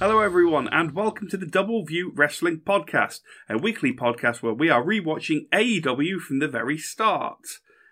[0.00, 3.20] Hello, everyone, and welcome to the Double View Wrestling Podcast,
[3.50, 7.38] a weekly podcast where we are rewatching AEW from the very start.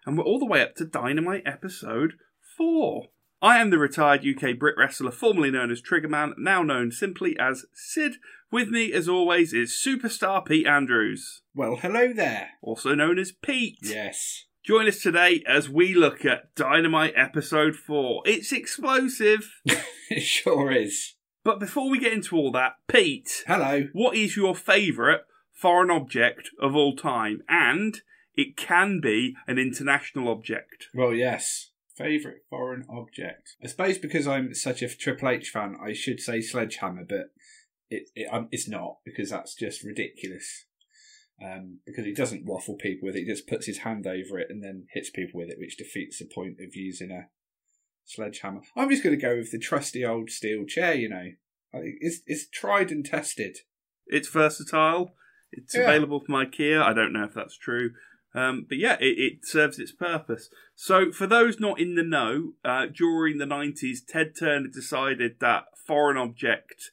[0.07, 2.15] And we're all the way up to Dynamite episode
[2.57, 3.09] 4.
[3.43, 7.67] I am the retired UK Brit wrestler formerly known as Triggerman, now known simply as
[7.75, 8.15] Sid.
[8.51, 12.49] With me, as always, is superstar Pete Andrews, Well, hello there.
[12.63, 13.79] also known as Pete.
[13.83, 14.47] Yes.
[14.65, 18.23] Join us today as we look at Dynamite episode 4.
[18.25, 19.51] It's explosive.
[20.11, 21.17] It sure is.
[21.49, 23.89] But before we get into all that, Pete, Hello.
[23.95, 25.23] what is your favourite
[25.55, 27.41] foreign object of all time?
[27.49, 28.03] And
[28.37, 30.89] it can be an international object.
[30.93, 31.71] Well, yes.
[31.97, 33.57] Favourite foreign object.
[33.65, 37.31] I suppose because I'm such a Triple H fan, I should say sledgehammer, but
[37.89, 40.67] it, it um, it's not because that's just ridiculous.
[41.43, 44.49] Um, because he doesn't waffle people with it, he just puts his hand over it
[44.51, 47.29] and then hits people with it, which defeats the point of using a
[48.05, 48.61] sledgehammer.
[48.77, 50.95] I'm just going to go with the trusty old steel chair.
[50.95, 51.31] You know,
[51.73, 53.59] it's it's tried and tested.
[54.07, 55.15] It's versatile.
[55.53, 55.83] It's Yeah.
[55.83, 56.81] available from IKEA.
[56.83, 57.93] I don't know if that's true.
[58.35, 60.51] Um, but yeah, it, it serves its purpose.
[60.75, 65.65] So, for those not in the know, uh, during the 90s, Ted Turner decided that
[65.87, 66.91] foreign object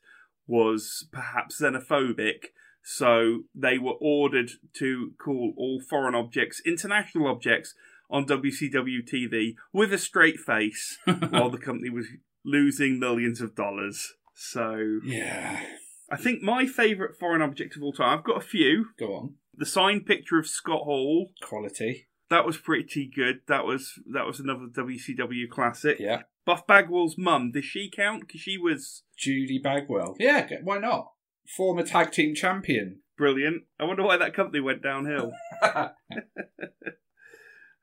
[0.47, 2.47] was perhaps xenophobic.
[2.83, 7.75] So, they were ordered to call all foreign objects international objects
[8.09, 10.97] on WCW TV with a straight face
[11.29, 12.07] while the company was
[12.45, 14.13] losing millions of dollars.
[14.35, 15.63] So, yeah.
[16.11, 18.87] I think my favourite foreign object of all time, I've got a few.
[18.99, 19.35] Go on.
[19.57, 22.07] The signed picture of Scott Hall, Quality.
[22.29, 23.39] that was pretty good.
[23.47, 25.97] That was that was another WCW classic.
[25.99, 26.23] Yeah.
[26.45, 28.27] Buff Bagwell's mum, does she count?
[28.27, 30.15] Because she was Judy Bagwell.
[30.19, 31.13] Yeah, why not?
[31.55, 32.99] Former tag team champion.
[33.17, 33.63] brilliant.
[33.79, 35.31] I wonder why that company went downhill.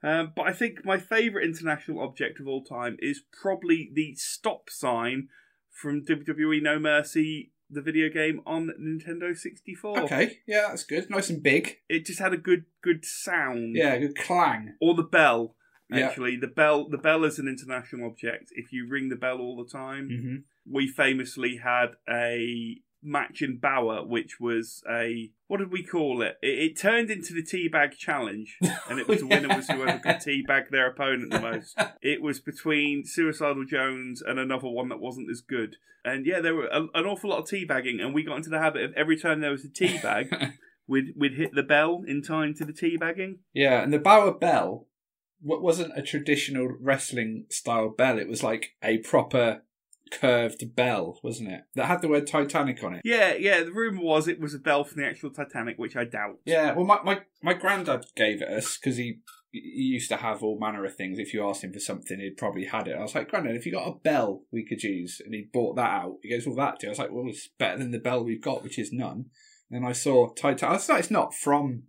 [0.05, 4.69] Um, but I think my favourite international object of all time is probably the stop
[4.69, 5.29] sign
[5.73, 10.01] from WWE No Mercy, the video game on Nintendo 64.
[10.03, 11.09] okay, yeah, that's good.
[11.11, 11.79] Nice and big.
[11.89, 13.75] It just had a good good sound.
[13.75, 14.75] Yeah, good clang.
[14.81, 15.57] or the bell.
[15.91, 16.07] Yeah.
[16.07, 18.51] Actually, the bell the bell is an international object.
[18.53, 20.37] If you ring the bell all the time, Mm-hmm.
[20.71, 26.37] we famously had a match in Bauer, which was a what did we call it?
[26.43, 28.59] It, it turned into the teabag challenge,
[28.89, 31.79] and it was the oh, winner was whoever could teabag their opponent the most.
[32.01, 35.77] It was between Suicidal Jones and another one that wasn't as good.
[36.05, 38.61] And yeah, there were a, an awful lot of teabagging, and we got into the
[38.61, 40.55] habit of every time there was a teabag,
[40.87, 43.39] we'd we'd hit the bell in time to the teabagging.
[43.53, 44.87] yeah, and the Bauer bell
[45.43, 48.19] wa- wasn't a traditional wrestling style bell.
[48.19, 49.63] It was like a proper
[50.13, 51.63] curved bell, wasn't it?
[51.75, 53.03] That had the word Titanic on it.
[53.05, 53.63] Yeah, yeah.
[53.63, 56.39] The rumor was it was a bell from the actual Titanic, which I doubt.
[56.45, 60.43] Yeah, well, my, my, my granddad gave it us because he, he used to have
[60.43, 61.19] all manner of things.
[61.19, 62.97] If you asked him for something, he'd probably had it.
[62.97, 65.77] I was like, Granddad, if you got a bell we could use, and he bought
[65.77, 66.89] that out, he goes, Well, that do.
[66.89, 69.27] I was like, Well, it's better than the bell we've got, which is none.
[69.71, 70.63] And then I saw Titanic.
[70.63, 71.85] I was like, It's not from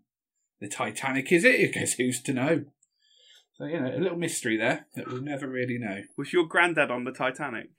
[0.60, 1.60] the Titanic, is it?
[1.60, 2.66] He goes, Who's to know?
[3.56, 6.02] So, you know, a little mystery there that we'll never really know.
[6.18, 7.70] Was your granddad on the Titanic?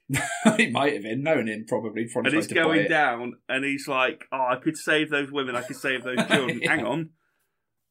[0.55, 2.07] he might have been, knowing him probably.
[2.11, 5.55] Probably And he's going down, and he's like, "Oh, I could save those women.
[5.55, 6.61] I could save those children.
[6.61, 6.75] Yeah.
[6.75, 7.09] Hang on,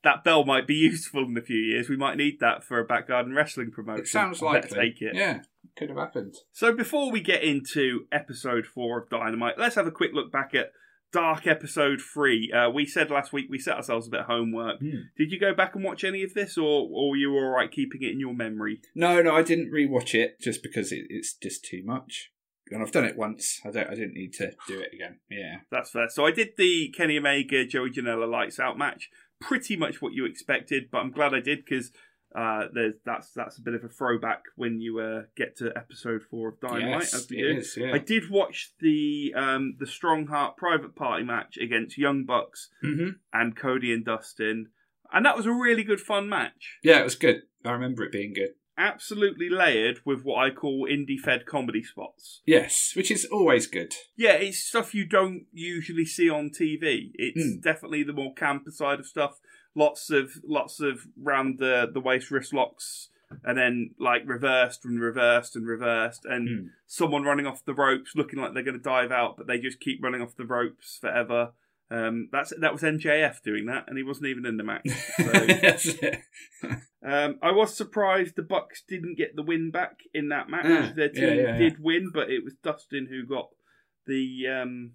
[0.02, 1.90] that bell might be useful in a few years.
[1.90, 4.04] We might need that for a back garden wrestling promotion.
[4.04, 5.40] It sounds like take it." Yeah,
[5.76, 6.36] could have happened.
[6.52, 10.54] So before we get into episode four of Dynamite, let's have a quick look back
[10.54, 10.72] at
[11.14, 12.50] Dark episode three.
[12.52, 14.80] Uh, we said last week we set ourselves a bit of homework.
[14.80, 17.70] Did you go back and watch any of this, or, or were you all right
[17.70, 18.80] keeping it in your memory?
[18.96, 22.32] No, no, I didn't rewatch it just because it, it's just too much.
[22.70, 23.60] And I've done it once.
[23.64, 23.86] I don't.
[23.86, 25.20] I didn't need to do it again.
[25.30, 25.58] Yeah.
[25.70, 26.08] That's fair.
[26.08, 29.08] So I did the Kenny Omega Joey Janela lights out match.
[29.40, 31.92] Pretty much what you expected, but I'm glad I did because
[32.34, 36.22] uh, there's that's that's a bit of a throwback when you uh, get to episode
[36.30, 37.00] four of Dynamite.
[37.02, 37.48] yes, as we do.
[37.58, 37.92] is, yeah.
[37.94, 43.10] I did watch the um, the Strong Heart Private Party match against Young Bucks hmm
[43.32, 44.68] and Cody and Dustin,
[45.12, 46.78] and that was a really good fun match.
[46.82, 47.42] Yeah, it was good.
[47.64, 48.50] I remember it being good.
[48.76, 52.42] Absolutely layered with what I call indie fed comedy spots.
[52.44, 53.94] Yes, which is always good.
[54.16, 57.12] Yeah, it's stuff you don't usually see on TV.
[57.14, 57.62] It's Mm.
[57.62, 59.38] definitely the more camper side of stuff.
[59.74, 63.08] Lots of lots of round the the waist wrist locks,
[63.42, 66.68] and then like reversed and reversed and reversed, and Mm.
[66.86, 69.80] someone running off the ropes, looking like they're going to dive out, but they just
[69.80, 71.52] keep running off the ropes forever.
[71.90, 74.88] Um, that's that was MJF doing that, and he wasn't even in the match.
[75.16, 76.10] So,
[77.06, 80.64] um, I was surprised the Bucks didn't get the win back in that match.
[80.66, 81.56] Ah, Their team yeah, yeah.
[81.58, 83.48] did win, but it was Dustin who got
[84.06, 84.92] the um,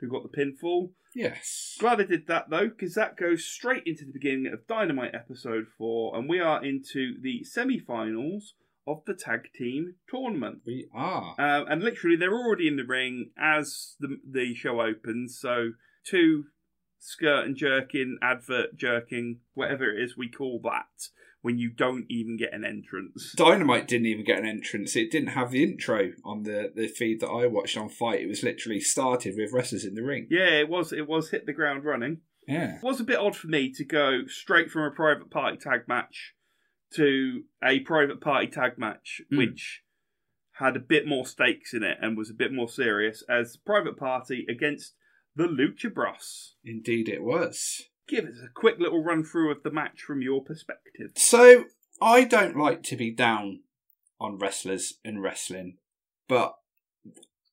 [0.00, 0.90] who got the pinfall.
[1.14, 1.76] Yes.
[1.78, 5.66] Glad I did that though, because that goes straight into the beginning of Dynamite episode
[5.78, 8.54] four, and we are into the semi-finals
[8.86, 10.58] of the tag team tournament.
[10.66, 11.34] We are.
[11.38, 15.38] Um, and literally, they're already in the ring as the the show opens.
[15.38, 15.70] So
[16.04, 16.44] two
[16.98, 21.08] skirt and jerking, advert jerking, whatever it is we call that,
[21.44, 23.34] when you don't even get an entrance.
[23.36, 24.96] Dynamite didn't even get an entrance.
[24.96, 28.22] It didn't have the intro on the, the feed that I watched on FITE.
[28.22, 30.26] It was literally started with wrestlers in the ring.
[30.30, 30.90] Yeah, it was.
[30.90, 32.22] It was hit the ground running.
[32.48, 32.76] Yeah.
[32.76, 35.82] It was a bit odd for me to go straight from a private party tag
[35.86, 36.32] match
[36.94, 39.36] to a private party tag match, Mm.
[39.36, 39.82] which
[40.52, 43.98] had a bit more stakes in it and was a bit more serious as private
[43.98, 44.94] party against
[45.36, 46.54] the Lucha Bros.
[46.64, 47.82] Indeed, it was.
[48.08, 51.12] Give us a quick little run through of the match from your perspective.
[51.16, 51.64] So,
[52.00, 53.60] I don't like to be down
[54.20, 55.78] on wrestlers and wrestling,
[56.28, 56.54] but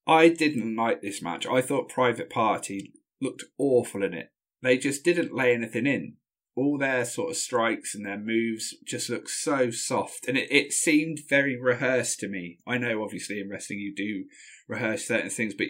[0.07, 1.45] I didn't like this match.
[1.45, 4.31] I thought Private Party looked awful in it.
[4.61, 6.15] They just didn't lay anything in.
[6.55, 10.73] All their sort of strikes and their moves just looked so soft, and it, it
[10.73, 12.59] seemed very rehearsed to me.
[12.67, 14.25] I know, obviously, in wrestling you do
[14.67, 15.67] rehearse certain things, but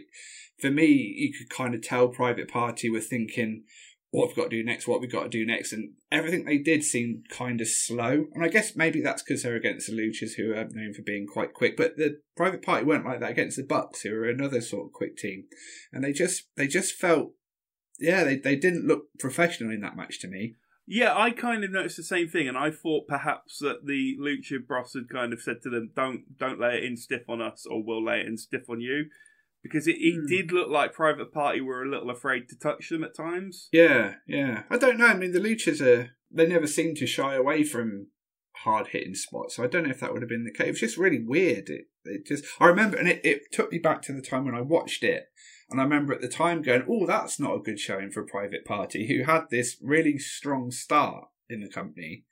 [0.60, 3.64] for me, you could kind of tell Private Party were thinking,
[4.12, 6.58] what we've got to do next, what we've got to do next, and everything they
[6.58, 8.26] did seemed kind of slow.
[8.34, 11.26] And I guess maybe that's because they're against the Luchas, who are known for being
[11.26, 11.78] quite quick.
[11.78, 14.94] But the Private Party weren't like that against the Bucks, who are another sort of
[14.94, 15.46] quick team,
[15.94, 17.32] and they just they just felt,
[18.00, 20.56] yeah, they they didn't look professional in that match to me.
[20.86, 24.66] Yeah, I kind of noticed the same thing, and I thought perhaps that the Lucha
[24.68, 27.66] Bros had kind of said to them, "Don't, don't lay it in stiff on us,
[27.66, 29.06] or we'll lay it in stiff on you,"
[29.64, 30.26] because it, it Hmm.
[30.28, 33.70] did look like Private Party were a little afraid to touch them at times.
[33.72, 34.64] Yeah, yeah.
[34.70, 35.08] I don't know.
[35.08, 38.08] I mean, the Luchas are they never seem to shy away from
[38.58, 39.56] hard hitting spots.
[39.56, 40.68] So I don't know if that would have been the case.
[40.68, 41.70] It was just really weird.
[41.70, 44.56] It, it just I remember, and it, it took me back to the time when
[44.56, 45.26] I watched it.
[45.70, 48.26] And I remember at the time going, "Oh, that's not a good showing for a
[48.26, 52.26] private party who had this really strong start in the company."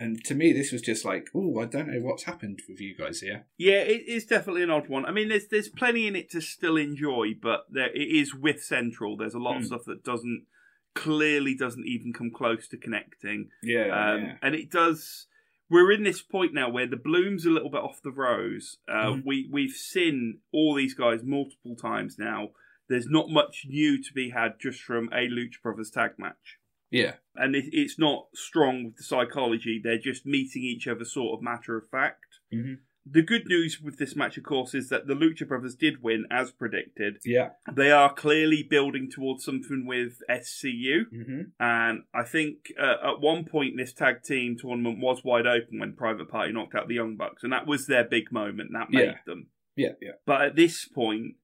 [0.00, 2.94] And to me, this was just like, "Oh, I don't know what's happened with you
[2.96, 5.04] guys here." Yeah, it is definitely an odd one.
[5.04, 8.62] I mean, there's there's plenty in it to still enjoy, but there it is with
[8.62, 9.16] Central.
[9.16, 9.66] There's a lot of Hmm.
[9.66, 10.46] stuff that doesn't
[10.94, 13.50] clearly doesn't even come close to connecting.
[13.62, 14.38] Yeah, Um, yeah.
[14.42, 15.26] And it does.
[15.68, 18.78] We're in this point now where the bloom's a little bit off the rose.
[18.88, 19.24] Uh, Mhm.
[19.24, 22.52] We we've seen all these guys multiple times now.
[22.88, 26.58] There's not much new to be had just from a Lucha Brothers tag match,
[26.90, 27.14] yeah.
[27.36, 29.80] and it, it's not strong with the psychology.
[29.82, 32.40] They're just meeting each other, sort of matter of fact.
[32.52, 32.78] Mhm.
[33.06, 36.26] The good news with this match, of course, is that the Lucha Brothers did win
[36.30, 37.16] as predicted.
[37.24, 37.50] Yeah.
[37.72, 41.04] They are clearly building towards something with SCU.
[41.10, 45.78] hmm And I think uh, at one point this tag team tournament was wide open
[45.80, 48.70] when Private Party knocked out the Young Bucks, and that was their big moment.
[48.74, 49.14] That made Yeah.
[49.26, 49.46] them.
[49.76, 50.12] Yeah, yeah.
[50.26, 51.36] But at this point,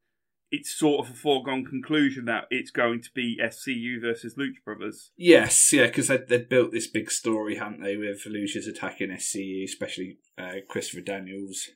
[0.50, 5.10] it's sort of a foregone conclusion that it's going to be SCU versus Lucha Brothers.
[5.16, 9.64] Yes, yeah, because they'd, they'd built this big story, hadn't they, with Luchas attacking SCU,
[9.64, 11.68] especially uh, Christopher Daniels.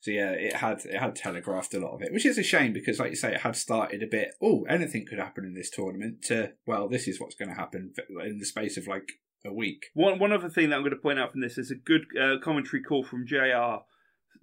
[0.00, 2.72] So yeah, it had it had telegraphed a lot of it, which is a shame
[2.72, 4.30] because, like you say, it had started a bit.
[4.42, 6.22] Oh, anything could happen in this tournament.
[6.24, 7.92] To well, this is what's going to happen
[8.24, 9.10] in the space of like
[9.44, 9.86] a week.
[9.92, 12.06] One one other thing that I'm going to point out from this is a good
[12.18, 13.82] uh, commentary call from JR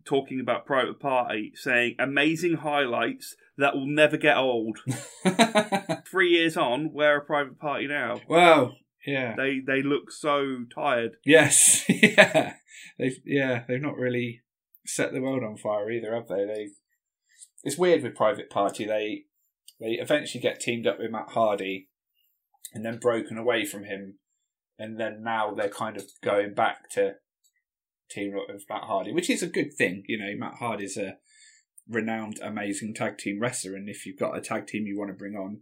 [0.08, 4.80] talking about Private Party, saying amazing highlights that will never get old.
[6.10, 8.22] Three years on, where are Private Party now?
[8.30, 8.74] wow,
[9.06, 11.18] yeah, They they look so tired.
[11.26, 12.54] yes, yeah,
[12.98, 14.42] they've yeah they've not really
[14.86, 16.46] set the world on fire either, have they?
[16.46, 16.68] They
[17.64, 18.86] it's weird with Private Party.
[18.86, 19.24] They
[19.80, 21.90] they eventually get teamed up with Matt Hardy,
[22.74, 24.20] and then broken away from him,
[24.80, 27.16] and then now they're kind of going back to
[28.10, 30.04] team of Matt Hardy, which is a good thing.
[30.08, 31.18] You know, Matt Hardy's a
[31.90, 35.18] renowned, amazing tag team wrestler, and if you've got a tag team you want to
[35.18, 35.62] bring on,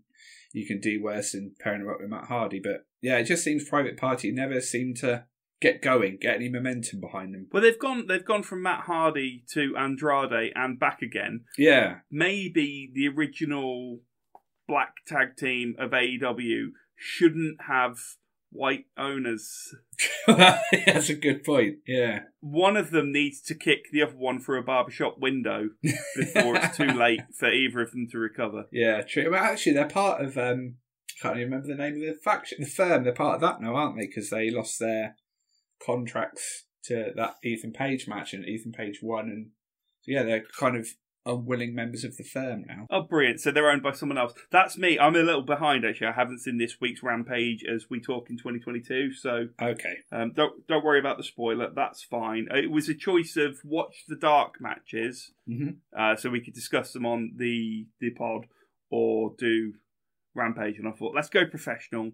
[0.52, 2.60] you can do worse than pairing up with Matt Hardy.
[2.64, 5.26] But yeah, it just seems Private Party never seem to
[5.62, 7.48] get going, get any momentum behind them.
[7.52, 11.46] Well, they've gone they've gone from Matt Hardy to Andrade and back again.
[11.58, 14.00] Yeah, Maybe the original
[14.68, 17.98] black tag team of AEW shouldn't have
[18.56, 19.76] white owners.
[20.28, 21.78] that's a good point.
[21.88, 22.20] Yeah.
[22.40, 25.70] One of them needs to kick the other one through a barbershop window
[26.16, 28.66] before it's too late for either of them to recover.
[28.72, 29.32] Yeah, true.
[29.32, 30.38] Well, actually, they're part of.
[30.38, 30.76] um
[31.18, 33.04] I can't even remember the name of the faction, the firm.
[33.04, 34.06] They're part of that now, aren't they?
[34.06, 35.16] Because they lost their
[35.82, 39.52] contracts to that Ethan Page match, and Ethan Page won, and
[40.02, 40.88] so yeah, they're kind of
[41.26, 42.88] unwilling members of the firm now.
[42.90, 43.40] Oh, brilliant!
[43.42, 44.34] So they're owned by someone else.
[44.52, 45.00] That's me.
[45.00, 46.08] I'm a little behind actually.
[46.08, 49.14] I haven't seen this week's Rampage as we talk in 2022.
[49.14, 49.98] So Okay.
[50.12, 51.70] Um, don't don't worry about the spoiler.
[51.74, 52.48] That's fine.
[52.52, 55.78] It was a choice of watch the dark matches, Mhm.
[55.98, 58.48] uh, so we could discuss them on the the pod,
[58.90, 59.74] or do
[60.34, 60.78] Rampage.
[60.78, 62.12] And I thought let's go professional.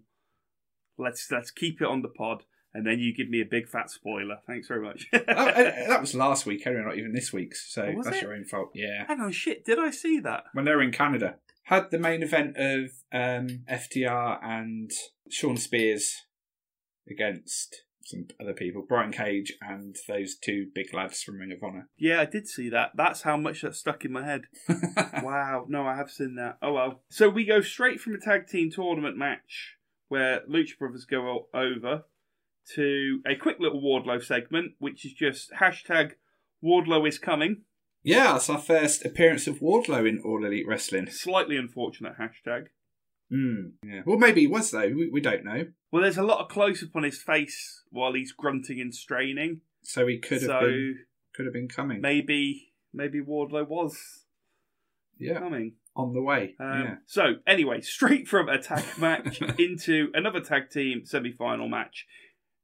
[0.98, 2.44] Let's let's keep it on the pod.
[2.74, 4.38] And then you give me a big fat spoiler.
[4.48, 5.08] Thanks very much.
[5.14, 7.72] oh, that was last week, anyway, not even this week's.
[7.74, 8.24] So Oh, that's it?
[8.24, 8.72] your own fault.
[8.74, 9.06] Yeah.
[9.08, 9.66] Hang on, shit!
[9.66, 10.46] Did I see that?
[10.54, 14.90] When they were in Canada, had the main event of um, FTR and
[15.30, 16.16] Shawn Spears
[17.10, 21.88] against some other people, Brian Cage and those two big lads from Ring of Honor.
[21.98, 22.92] Yeah, I did see that.
[22.96, 24.44] That's how much that stuck in my head.
[25.24, 26.58] wow, no, I have seen that.
[26.62, 27.04] Oh well.
[27.10, 29.76] So we go straight from a tag team tournament match
[30.08, 32.04] where Lucha Brothers go over
[32.76, 36.14] to a quick little Wardlow segment, which is just hashtag
[36.64, 37.62] Wardlow is coming.
[38.04, 41.08] yeah, that's our first appearance of Wardlow in All Elite Wrestling.
[41.10, 42.68] Slightly unfortunate hashtag.
[43.32, 44.02] Mm, yeah.
[44.06, 44.90] Well, maybe he was though.
[44.90, 45.68] We, we don't know.
[45.92, 49.62] Well, there's a lot of close up on his face while he's grunting and straining.
[49.84, 51.00] So he could have so been
[51.34, 52.02] could have been coming.
[52.02, 54.26] maybe maybe Wardlow was
[55.18, 55.74] yeah, coming.
[55.96, 56.56] on the way.
[56.60, 56.96] Um, yeah.
[57.06, 62.06] So anyway, straight from a tag match into another tag team semi-final match.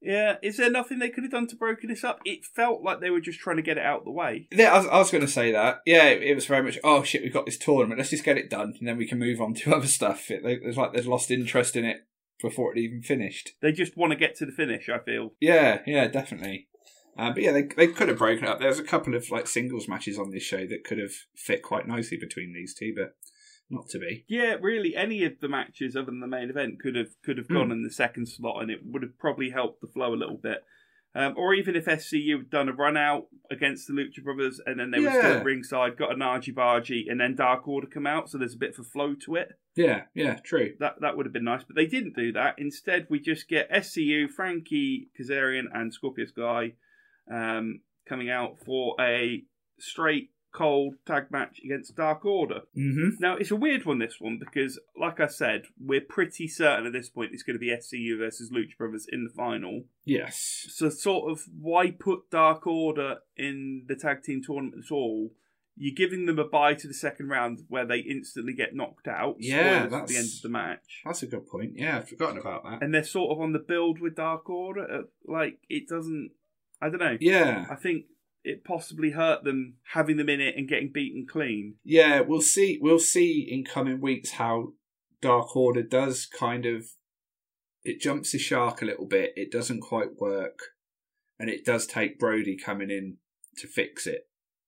[0.01, 2.19] Yeah, is there nothing they could have done to broken this up?
[2.23, 4.47] It felt like they were just trying to get it out the way.
[4.51, 5.81] Yeah, I was, I was going to say that.
[5.85, 6.77] Yeah, it, it was very much.
[6.83, 7.97] Oh shit, we've got this tournament.
[7.97, 10.29] Let's just get it done, and then we can move on to other stuff.
[10.29, 12.05] It, they, it's like they've lost interest in it
[12.41, 13.53] before it even finished.
[13.61, 14.89] They just want to get to the finish.
[14.89, 15.33] I feel.
[15.39, 16.67] Yeah, yeah, definitely.
[17.17, 18.59] Um, but yeah, they they could have broken it up.
[18.59, 21.87] There's a couple of like singles matches on this show that could have fit quite
[21.87, 23.15] nicely between these two, but
[23.69, 24.25] not to be.
[24.27, 27.49] Yeah, really, any of the matches other than the main event could have could have
[27.49, 30.37] gone in the second slot, and it would have probably helped the flow a little
[30.37, 30.63] bit.
[31.15, 34.79] Um, or even if SCU had done a run out against the Lucha Brothers, and
[34.79, 38.05] then they were still at ringside, got an argy Bargy, and then Dark Order come
[38.05, 39.53] out, so there's a bit of a flow to it.
[39.75, 40.75] Yeah, yeah, true.
[40.79, 42.55] That that would have been nice, but they didn't do that.
[42.57, 46.73] Instead, we just get SCU, Frankie Kazarian, and Scorpio Sky
[47.31, 49.43] um, coming out for a
[49.79, 52.61] straight cold tag match against Dark Order.
[52.77, 53.09] Mm-hmm.
[53.19, 56.93] Now it's a weird one, this one, because like I said, we're pretty certain at
[56.93, 59.83] this point it's going to be SCU versus Lucha Brothers in the final.
[60.05, 60.65] Yes.
[60.69, 65.31] So sort of why put Dark Order in the tag team tournament at all?
[65.79, 69.35] You're giving them a bye to the second round where they instantly get knocked out.
[69.37, 71.03] Yeah, at the end of the match.
[71.05, 71.73] That's a good point.
[71.75, 72.81] Yeah, I've forgotten about that.
[72.81, 74.81] And they're sort of on the build with Dark Order.
[74.91, 76.31] uh, Like it doesn't.
[76.81, 77.17] I don't know.
[77.19, 78.05] Yeah, I think
[78.43, 81.75] it possibly hurt them having them in it and getting beaten clean.
[81.83, 82.21] yeah.
[82.21, 82.77] We'll see.
[82.81, 84.73] We'll see in coming weeks how
[85.21, 86.85] Dark Order does kind of.
[87.83, 89.31] It jumps the shark a little bit.
[89.35, 90.59] It doesn't quite work,
[91.39, 93.17] and it does take Brody coming in
[93.57, 94.27] to fix it.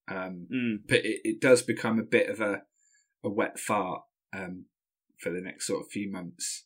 [0.10, 0.78] Um, Mm.
[0.88, 2.64] but it, it does become a bit of a
[3.24, 4.02] a wet fart
[4.34, 4.66] um,
[5.20, 6.66] for the next sort of few months.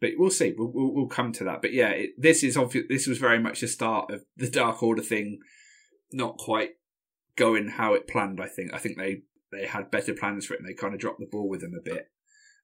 [0.00, 0.52] But we'll see.
[0.56, 1.62] We'll we'll, we'll come to that.
[1.62, 2.86] But yeah, it, this is obvious.
[2.88, 5.38] This was very much the start of the Dark Order thing,
[6.14, 6.70] not quite
[7.36, 8.40] going how it planned.
[8.40, 8.72] I think.
[8.72, 11.26] I think they they had better plans for it, and they kind of dropped the
[11.26, 12.10] ball with them a bit.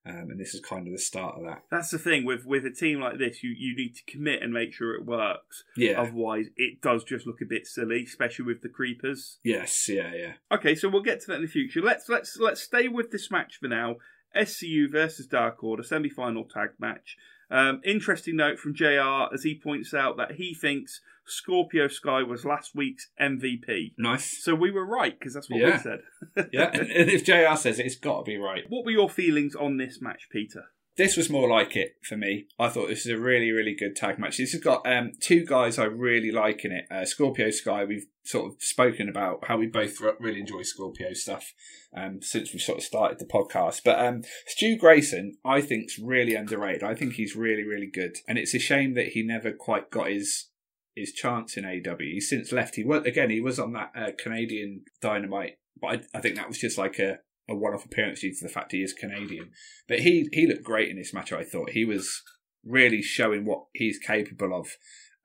[0.07, 1.65] Um, and this is kind of the start of that.
[1.71, 3.43] That's the thing with with a team like this.
[3.43, 5.65] You you need to commit and make sure it works.
[5.77, 6.01] Yeah.
[6.01, 9.39] Otherwise, it does just look a bit silly, especially with the creepers.
[9.45, 9.89] yes.
[9.89, 10.15] Yeah.
[10.15, 10.33] Yeah.
[10.51, 11.83] Okay, so we'll get to that in the future.
[11.83, 13.97] Let's let's let's stay with this match for now.
[14.35, 17.17] SCU versus Dark Order semi-final tag match.
[17.51, 22.45] Um, interesting note from JR as he points out that he thinks Scorpio Sky was
[22.45, 23.93] last week's MVP.
[23.99, 24.43] Nice.
[24.43, 26.01] So we were right because that's what we said.
[26.53, 26.71] Yeah.
[26.73, 28.65] and, if Jr says it, it's got to be right.
[28.69, 30.65] What were your feelings on this match, Peter?
[31.01, 32.47] this was more like it for me.
[32.59, 34.37] I thought this is a really, really good tag match.
[34.37, 36.85] This has got um, two guys I really like in it.
[36.91, 41.55] Uh, Scorpio Sky, we've sort of spoken about how we both really enjoy Scorpio stuff
[41.97, 43.81] um, since we sort of started the podcast.
[43.83, 46.83] But um, Stu Grayson, I think's really underrated.
[46.83, 48.17] I think he's really, really good.
[48.29, 50.50] And it's a shame that he never quite got his
[50.95, 51.97] his chance in AW.
[51.99, 52.77] He's since left.
[52.77, 53.31] He was again.
[53.31, 56.99] He was on that uh, Canadian Dynamite, but I, I think that was just like
[56.99, 57.19] a
[57.49, 59.51] a one-off appearance due to the fact he is Canadian.
[59.89, 61.33] But he he looked great in this match.
[61.33, 62.23] I thought he was
[62.65, 64.77] really showing what he's capable of.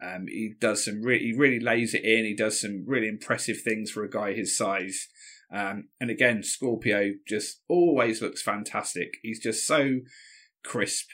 [0.03, 2.25] Um, he does some really, he really lays it in.
[2.25, 5.07] He does some really impressive things for a guy his size.
[5.53, 9.17] Um, and again, Scorpio just always looks fantastic.
[9.22, 10.00] He's just so
[10.63, 11.10] crisp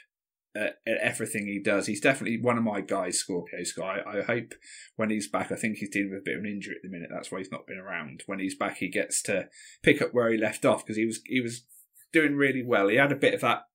[0.54, 1.86] at, everything he does.
[1.86, 4.00] He's definitely one of my guys, Scorpio Sky.
[4.06, 4.54] I hope
[4.96, 6.88] when he's back, I think he's dealing with a bit of an injury at the
[6.88, 7.10] minute.
[7.12, 8.22] That's why he's not been around.
[8.26, 9.48] When he's back, he gets to
[9.82, 11.64] pick up where he left off because he was he was
[12.12, 12.88] doing really well.
[12.88, 13.66] He had a bit of that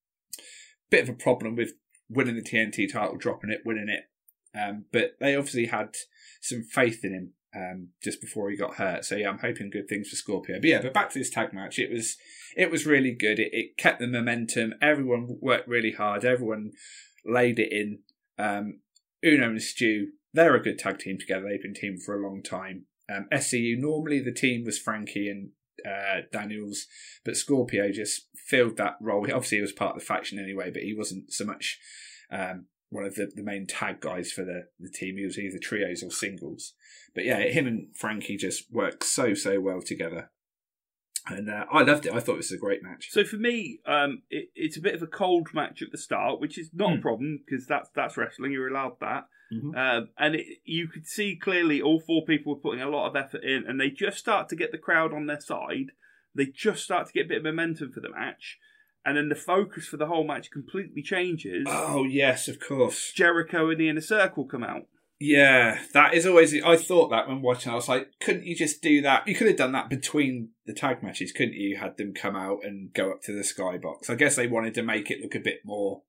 [0.90, 1.74] bit of a problem with
[2.10, 4.06] winning the TNT title, dropping it, winning it.
[4.58, 5.96] Um, but they obviously had
[6.42, 9.06] some faith in him um, just before he got hurt.
[9.06, 10.60] So yeah, I'm hoping good things for Scorpio.
[10.60, 12.18] But yeah, but back to this tag match, it was
[12.56, 13.40] it was really good.
[13.40, 14.74] It, it kept the momentum.
[14.82, 16.24] Everyone worked really hard.
[16.24, 16.72] Everyone
[17.26, 18.00] laid it in.
[18.38, 18.82] Um,
[19.26, 21.48] Uno and Stu, they're a good tag team together.
[21.50, 22.86] They've been teamed for a long time.
[23.10, 25.50] Um, SCU normally the team was Frankie and
[25.86, 26.86] uh, Daniels,
[27.24, 29.24] but Scorpio just filled that role.
[29.24, 31.80] Obviously, he was part of the faction anyway, but he wasn't so much
[32.32, 35.18] um, one of the, the main tag guys for the, the team.
[35.18, 36.74] He was either trios or singles.
[37.14, 40.30] But yeah, him and Frankie just worked so, so well together.
[41.30, 42.14] And uh, I loved it.
[42.14, 43.10] I thought it was a great match.
[43.12, 46.40] So for me, um, it, it's a bit of a cold match at the start,
[46.40, 47.02] which is not a Hmm.
[47.02, 48.54] problem because that's that's wrestling.
[48.54, 49.26] You're allowed that.
[49.54, 49.76] Mhm.
[49.76, 53.16] Um, and it, you could see clearly all four people were putting a lot of
[53.18, 55.92] effort in, and they just start to get the crowd on their side.
[56.34, 58.58] They just start to get a bit of momentum for the match,
[59.08, 61.66] and then the focus for the whole match completely changes.
[61.66, 63.14] Oh, yes, of course.
[63.16, 64.84] Jericho and the Inner Circle come out.
[65.18, 66.54] Yeah, that is always.
[66.62, 69.26] I thought that when watching, I was like, couldn't you just do that?
[69.26, 71.78] You could have done that between the tag matches, couldn't you?
[71.78, 74.10] Had them come out and go up to the skybox.
[74.10, 76.02] I guess they wanted to make it look a bit more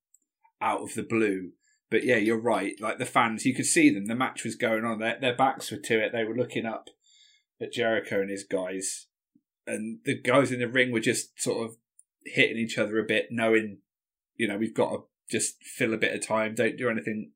[0.60, 1.52] out of the blue.
[1.90, 2.74] But yeah, you're right.
[2.80, 4.06] Like the fans, you could see them.
[4.06, 4.98] The match was going on.
[4.98, 6.10] Their, their backs were to it.
[6.12, 6.88] They were looking up
[7.60, 9.06] at Jericho and his guys.
[9.68, 11.76] And the guys in the ring were just sort of
[12.32, 13.78] hitting each other a bit, knowing,
[14.36, 14.98] you know, we've got to
[15.30, 16.54] just fill a bit of time.
[16.54, 17.32] Don't do anything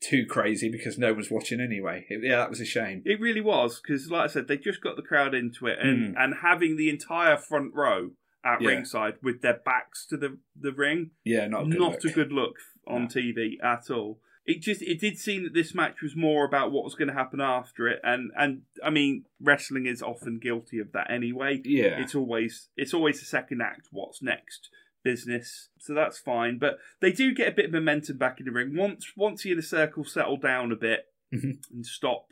[0.00, 2.06] too crazy because no one's watching anyway.
[2.08, 3.02] It- yeah, that was a shame.
[3.04, 6.08] It really was because, like I said, they just got the crowd into it, and
[6.08, 6.14] hmm.
[6.16, 8.10] and having the entire front row
[8.44, 8.60] at.
[8.62, 8.68] Yeah.
[8.70, 12.04] ringside with their backs to the the ring, Yeah, not a good not look.
[12.04, 13.08] a good look on No.
[13.08, 14.20] TV at all.
[14.50, 17.14] It just it did seem that this match was more about what was going to
[17.14, 21.60] happen after it, and and I mean wrestling is often guilty of that anyway.
[21.64, 23.88] Yeah, It's always it's always the second act.
[23.90, 24.70] What's next?
[25.04, 25.68] Business.
[25.78, 26.58] So that's fine.
[26.58, 29.52] But they do get a bit of momentum back in the ring once once the
[29.52, 31.58] inner circle settle down a bit Mhm.
[31.70, 32.28] and stop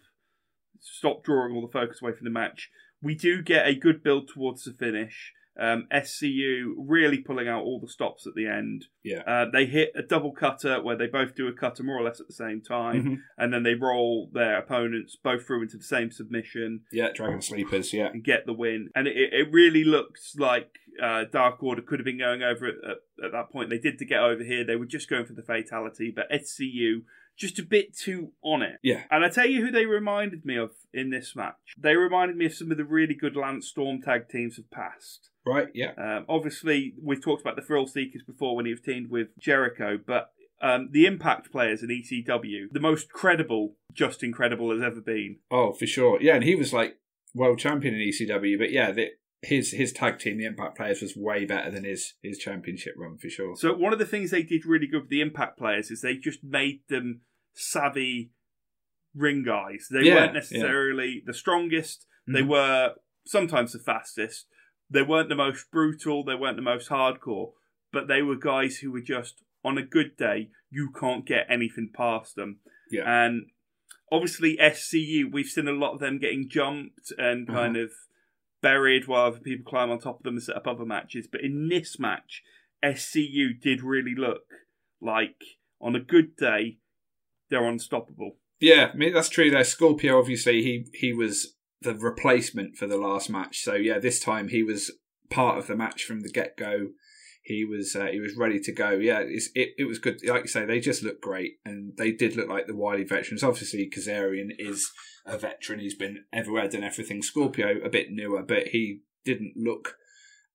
[0.81, 2.71] stop drawing all the focus away from the match.
[3.03, 5.33] We do get a good build towards the finish.
[5.59, 8.87] Um, SCU really pulling out all the stops at the end.
[9.03, 9.21] Yeah.
[9.27, 12.21] Uh, they hit a double cutter where they both do a cutter more or less
[12.21, 13.17] at the same time, Mhm.
[13.39, 17.93] and then they roll their opponents both through into the same submission yeah, Dragon Sleepers.
[17.93, 18.91] Yeah, and get the win.
[18.95, 22.75] And it, it really looks like uh, Dark Order could have been going over at,
[22.85, 23.69] at, at that point.
[23.71, 24.65] They did to get over here.
[24.65, 27.03] They were just going for the fatality, but SCU
[27.37, 28.79] just a bit too on it.
[28.83, 29.03] Yeah.
[29.11, 31.75] And I tell you who they reminded me of in this match.
[31.79, 35.29] They reminded me of some of the really good Lance Storm tag teams of past.
[35.47, 35.69] Right.
[35.75, 39.29] Yeah, Um, obviously, we've talked about the Thrill Seekers before when he was teamed with
[39.39, 40.31] Jericho, but
[40.61, 45.39] um, the Impact players in ECW, the most credible Justin Credible has ever been.
[45.51, 46.21] oh for sure.
[46.21, 46.99] Yeah, and he was like
[47.35, 48.59] world champion in ECW.
[48.59, 49.09] But yeah, the,
[49.43, 53.17] his his tag team, the Impact Players, was way better than his his championship run
[53.19, 53.55] for sure.
[53.57, 56.17] So one of the things they did really good with the Impact players is they
[56.17, 57.21] just made them
[57.55, 58.33] savvy
[59.15, 59.87] ring guys.
[59.91, 62.07] They Yeah, weren't necessarily the strongest.
[62.27, 62.49] They Mhm.
[62.49, 62.95] were
[63.27, 64.47] sometimes the fastest.
[64.91, 66.25] They weren't the most brutal.
[66.25, 67.53] They weren't the most hardcore.
[67.93, 70.51] But they were guys who were just on a good day.
[70.71, 72.61] You can't get anything past them.
[72.91, 73.03] Yeah.
[73.07, 73.47] And
[74.13, 77.59] obviously SCU, we've seen a lot of them getting jumped and Uh-huh.
[77.59, 77.91] kind of
[78.63, 81.29] buried while other people climb on top of them and set up other matches.
[81.31, 82.43] But in this match,
[82.85, 84.45] SCU did really look
[85.01, 85.41] like
[85.81, 86.79] on a good day
[87.51, 88.39] they're unstoppable.
[88.61, 89.51] Yeah, I mean that's true.
[89.51, 93.61] There, Scorpio obviously he he was the replacement for the last match.
[93.61, 94.91] So yeah, this time he was
[95.31, 96.89] part of the match from the get go.
[97.43, 98.91] He was uh, he was ready to go.
[98.91, 100.21] Yeah, it it was good.
[100.27, 103.45] Like you say, they just look great, and they did look like the wily veterans.
[103.45, 104.91] Obviously, Kazarian is
[105.25, 105.79] a veteran.
[105.79, 107.23] He's been everywhere, done everything.
[107.23, 109.97] Scorpio a bit newer, but he didn't look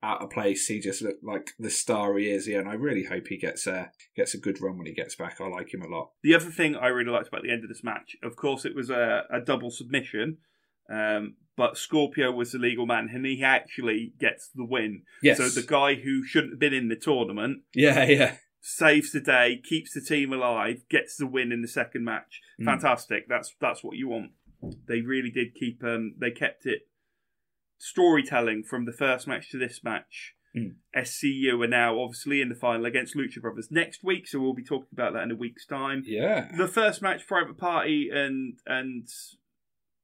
[0.04, 0.68] out of place.
[0.68, 2.48] He just looked like the star he is.
[2.48, 5.16] Yeah, and I really hope he gets a gets a good run when he gets
[5.16, 5.40] back.
[5.40, 6.12] I like him a lot.
[6.24, 8.76] The other thing I really liked about the end of this match, of course, it
[8.76, 10.38] was a, a double submission,
[10.92, 15.04] um, but Scorpio was the legal man, and he actually gets the win.
[15.22, 15.38] Yes.
[15.38, 18.36] So the guy who shouldn't have been in the tournament yeah, yeah.
[18.62, 22.42] saves the day, keeps the team alive, gets the win in the second match.
[22.60, 22.66] Mm.
[22.66, 23.28] Fantastic.
[23.28, 24.32] That's that's what you want.
[24.88, 26.88] They really did keep um they kept it
[27.78, 30.36] storytelling from the first match to this match.
[30.56, 30.76] Mm.
[30.96, 34.64] SCU are now obviously in the final against Lucha Brothers next week, so we'll be
[34.64, 36.04] talking about that in a week's time.
[36.06, 36.50] Yeah.
[36.58, 39.08] The first match, Private Party and and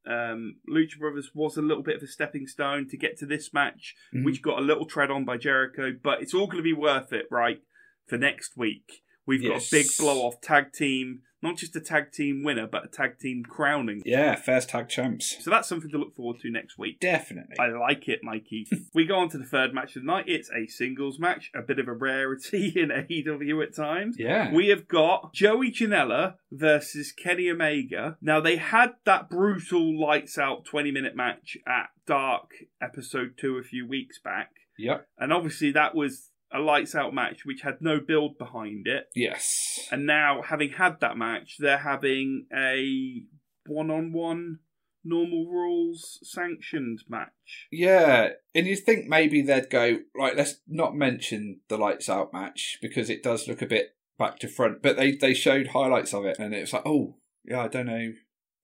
[0.07, 3.53] um, Lucha Brothers was a little bit of a stepping stone to get to this
[3.53, 4.23] match, Mhm.
[4.23, 7.11] which got a little tread on by Jericho, but it's all going to be worth
[7.13, 7.61] it, right?
[8.07, 9.69] For next week, we've Yes.
[9.69, 12.87] got a big blow off tag team, not just a tag team winner, but a
[12.87, 14.01] tag team crowning.
[14.05, 15.43] Yeah, first tag champs.
[15.43, 16.99] So that's something to look forward to next week.
[16.99, 17.55] Definitely.
[17.59, 18.67] I like it, Mikey.
[18.93, 20.25] we go on to the third match of the night.
[20.27, 24.15] It's a singles match, a bit of a rarity in AEW at times.
[24.19, 24.51] yeah.
[24.53, 28.17] We have got Joey Janela versus Kenny Omega.
[28.21, 33.63] Now, they had that brutal lights out 20 minute match at Dark episode 2 a
[33.63, 34.51] few weeks back.
[34.77, 35.07] yep.
[35.17, 39.07] And obviously, that was a lights out match which had no build behind it.
[39.15, 39.87] Yes.
[39.91, 43.23] And now, having had that match, they're having a
[43.65, 44.59] one on one
[45.03, 47.67] normal rules sanctioned match.
[47.71, 50.35] Yeah, and you'd think maybe they'd go right.
[50.35, 54.47] Let's not mention the lights out match because it does look a bit back to
[54.47, 54.81] front.
[54.81, 57.85] But they they showed highlights of it, and it was like, oh yeah, I don't
[57.85, 58.13] know,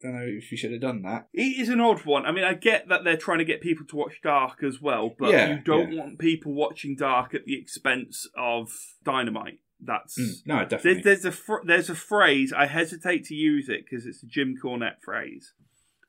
[0.03, 1.27] don't know if you should have done that.
[1.33, 2.25] It is an odd one.
[2.25, 5.15] I mean, I get that they're trying to get people to watch Dark as well,
[5.17, 5.99] but Yeah, you don't yeah.
[6.01, 8.69] want people watching Dark at the expense of
[9.03, 9.59] Dynamite.
[9.79, 11.01] That's Mm, no, definitely.
[11.01, 14.55] there's a fr- there's a phrase I hesitate to use it because it's a Jim
[14.61, 15.53] Cornette phrase,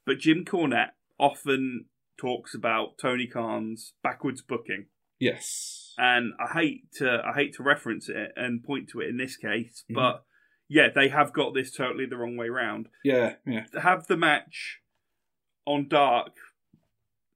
[0.05, 4.87] but Jim Cornette often talks about Tony Khan's backwards booking,
[5.19, 5.95] yes.
[5.99, 9.37] and I hate to I hate to reference it and point to it in this
[9.37, 9.95] case, Mhm.
[9.95, 10.25] but
[10.69, 12.89] yeah, they have got this totally the wrong way round.
[13.05, 14.81] Yeah, yeah, Have the match
[15.67, 16.33] on Dark,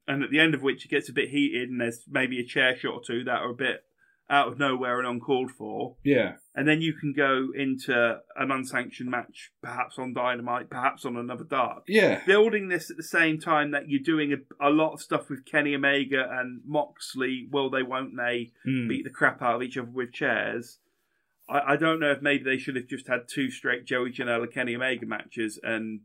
[0.07, 2.45] and at the end of which it gets a bit heated, and there's maybe a
[2.45, 3.85] chair shot or two that are a bit
[4.31, 9.11] out of nowhere and uncalled for yeah, and then you can go into an unsanctioned
[9.11, 11.85] match, perhaps on Dynamite, perhaps on another Dark.
[11.89, 12.21] yeah.
[12.27, 15.47] Building this at the same time that you're doing a, a lot of stuff with
[15.47, 18.87] Kenny Omega and Moxley, will they, won't they, Mm.
[18.91, 20.79] beat the crap out of each other with chairs.
[21.49, 24.53] I, I don't know if maybe they should have just had two straight Joey Janela
[24.53, 26.01] Kenny Omega matches, and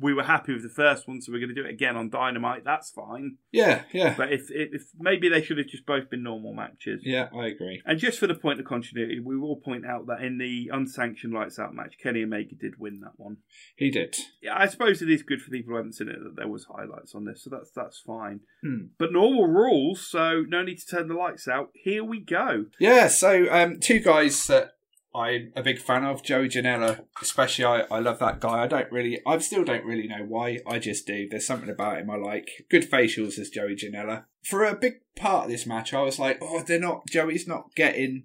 [0.00, 2.10] we were happy with the first one, so we're going to do it again on
[2.10, 2.64] Dynamite.
[2.64, 3.36] That's fine.
[3.52, 7.02] Yeah, yeah, But if, if, if maybe they should have just both been normal matches.
[7.04, 7.28] yeah.
[7.32, 7.80] I agree.
[7.86, 11.32] And just for the point of continuity, we will point out that in the unsanctioned
[11.32, 13.36] lights out match, Kenny Omega did win that one.
[13.76, 14.16] He did.
[14.42, 16.66] Yeah, I suppose it is good for people who haven't seen it that there was
[16.66, 18.40] highlights on this, so that's that's fine.
[18.64, 18.86] Hmm.
[18.98, 21.68] But normal rules, so no need to turn the lights out.
[21.72, 22.66] Here we go.
[22.80, 24.72] Yeah, so um, two guys that
[25.14, 27.64] I'm a big fan of, Joey Janela, especially.
[27.64, 28.64] I, I love that guy.
[28.64, 30.58] I don't really, I still don't really know why.
[30.66, 31.28] I just do.
[31.28, 32.48] There's something about him I like.
[32.68, 34.24] Good facials as Joey Janela.
[34.42, 37.06] For a big part of this match, I was like, oh, they're not.
[37.08, 38.24] Joey's not getting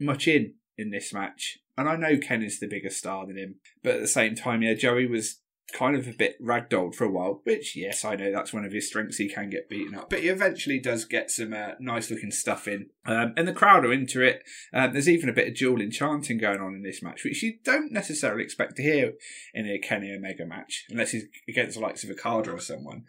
[0.00, 3.56] much in in this match, and I know Ken is the bigger star than him,
[3.82, 5.40] but at the same time, yeah, Joey was
[5.72, 8.72] kind of a bit ragdolled for a while, which, yes, I know that's one of
[8.72, 9.16] his strengths.
[9.16, 12.68] He can get beaten up, but he eventually does get some uh, nice looking stuff
[12.68, 12.90] in.
[13.06, 14.44] Um, and the crowd are into it.
[14.72, 17.54] Um, there's even a bit of dueling chanting going on in this match, which you
[17.64, 19.14] don't necessarily expect to hear
[19.52, 23.04] in a Kenny Omega match, unless he's against the likes of a Okada or someone.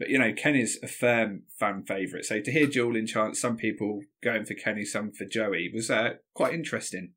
[0.00, 4.00] But you know, Kenny's a firm fan favourite, so to hear dueling chants, some people
[4.24, 7.10] going for Kenny, some for Joey, was uh, quite interesting.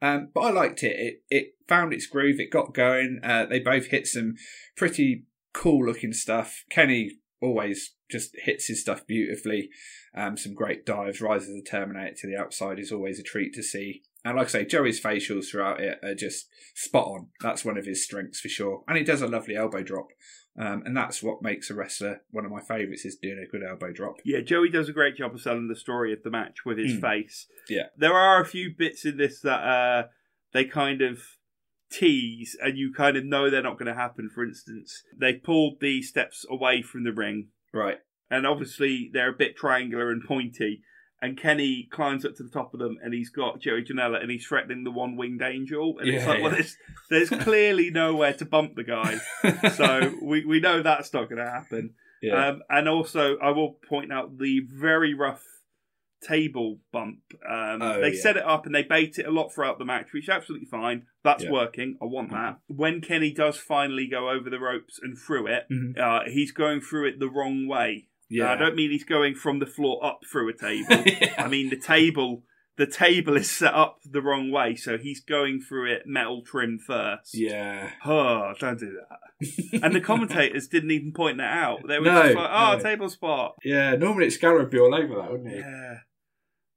[0.00, 0.96] Um, but I liked it.
[0.98, 2.40] It it found its groove.
[2.40, 3.20] It got going.
[3.22, 4.36] Uh, they both hit some
[4.74, 6.64] pretty cool looking stuff.
[6.70, 9.68] Kenny always just hits his stuff beautifully.
[10.14, 11.20] Um, some great dives.
[11.20, 14.02] Rise of the Terminator to the outside is always a treat to see.
[14.24, 17.28] And like I say, Joey's facials throughout it are just spot on.
[17.40, 18.82] That's one of his strengths for sure.
[18.88, 20.08] And he does a lovely elbow drop.
[20.58, 23.62] Um, and that's what makes a wrestler one of my favourites is doing a good
[23.62, 24.16] elbow drop.
[24.24, 26.94] Yeah, Joey does a great job of selling the story of the match with his
[26.94, 27.00] Mm.
[27.00, 27.46] face.
[27.68, 27.86] Yeah.
[27.96, 30.08] There are a few bits in this that uh,
[30.52, 31.22] they kind of
[31.90, 34.28] tease, and you kind of know they're not going to happen.
[34.28, 37.98] For instance, they pulled the steps away from the ring, Right.
[38.30, 40.82] and obviously they're a bit triangular and pointy.
[41.22, 44.30] And Kenny climbs up to the top of them, and he's got Jerry Janela, and
[44.30, 45.98] he's threatening the one-winged angel.
[45.98, 46.76] And it's Yeah, like, well, there's,
[47.10, 49.18] there's clearly nowhere to bump the guy,
[49.74, 51.94] so we, we know that's not going to happen.
[52.22, 52.48] yeah.
[52.48, 55.42] Um, and also, I will point out the very rough
[56.26, 57.18] table bump.
[57.48, 58.20] Um, Oh, they yeah.
[58.20, 60.66] set it up and they bait it a lot throughout the match, which is absolutely
[60.66, 61.06] fine.
[61.24, 61.50] That's Yeah.
[61.50, 61.96] working.
[62.02, 62.58] I want that.
[62.66, 65.98] When Kenny does finally go over the ropes and through it, Mhm.
[65.98, 68.08] uh, he's going through it the wrong way.
[68.30, 68.50] Yeah.
[68.52, 71.04] I don't mean he's going from the floor up through a table.
[71.38, 72.44] I mean the table.
[72.76, 76.78] The table is set up the wrong way, so he's going through it metal trim
[76.78, 77.34] first.
[77.36, 77.90] yeah.
[78.06, 79.18] Oh, don't do that.
[79.82, 81.80] And the commentators didn't even point that out.
[81.86, 82.82] They were No, just like, "Oh, no.
[82.82, 83.96] table spot." Yeah.
[83.96, 85.58] Normally it's Scarab would be all over that, wouldn't he?
[85.58, 85.94] Yeah.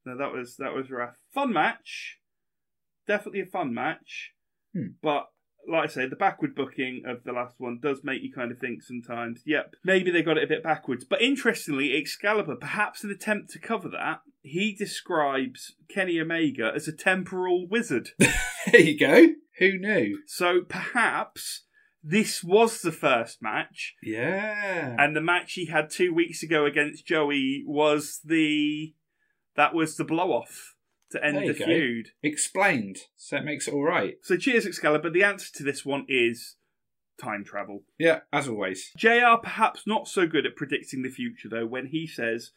[0.05, 1.15] No, that was that was rough.
[1.33, 2.17] Fun match.
[3.07, 4.31] Definitely a fun match.
[4.73, 4.93] Hmm.
[5.01, 5.27] But
[5.67, 8.59] like I say, the backward booking of the last one does make you kind of
[8.59, 11.05] think sometimes, yep, maybe they got it a bit backwards.
[11.05, 16.91] But interestingly, Excalibur, perhaps an attempt to cover that, he describes Kenny Omega as a
[16.93, 18.09] temporal wizard.
[18.71, 19.27] There you go.
[19.59, 20.19] Who knew?
[20.25, 21.63] so perhaps
[22.01, 24.95] this was the first match, Yeah.
[24.97, 28.93] and the match he had two weeks ago against Joey was the
[29.57, 30.72] that was the blow off
[31.13, 31.65] to end the go.
[31.65, 32.09] feud.
[32.21, 32.97] Explained.
[33.15, 34.17] So it makes it all right.
[34.21, 35.09] So cheers, Excalibur.
[35.09, 36.55] The answer to this one is
[37.21, 37.83] time travel.
[37.97, 38.91] Yeah, as always.
[38.97, 42.51] JR perhaps not so good at predicting the future though when he says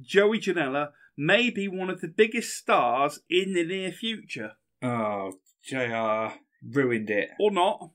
[0.00, 4.52] Joey Janela may be one of the biggest stars in the near future.
[4.82, 5.32] Oh,
[5.64, 7.30] JR ruined it.
[7.38, 7.90] Or not.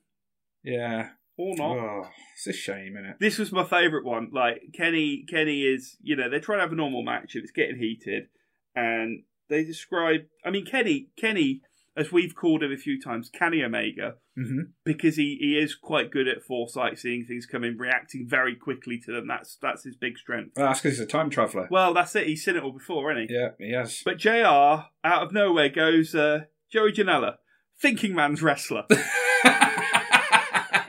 [0.62, 1.10] Yeah.
[1.36, 1.76] Or not.
[1.76, 3.16] Oh, it's a shame, isn't it?
[3.20, 4.30] This was my favourite one.
[4.32, 7.52] Like Kenny, Kenny is you know they're trying to have a normal match and it's
[7.52, 8.26] getting heated,
[8.74, 10.22] and they describe.
[10.44, 11.62] I mean Kenny, Kenny,
[11.96, 14.60] as we've called him a few times, Kenny Omega, Mm-hmm.
[14.84, 19.10] because he, he is quite good at foresight, seeing things coming, reacting very quickly to
[19.12, 19.26] them.
[19.26, 20.52] That's that's his big strength.
[20.56, 21.66] Well, that's because he's a time traveller.
[21.72, 22.28] Well, that's it.
[22.28, 23.36] He's seen it all before, hasn't he?
[23.36, 24.00] Yeah, he has.
[24.04, 24.30] But Jr.
[24.44, 27.34] out of nowhere goes uh, Joey Janela.
[27.82, 28.84] Thinking Man's wrestler.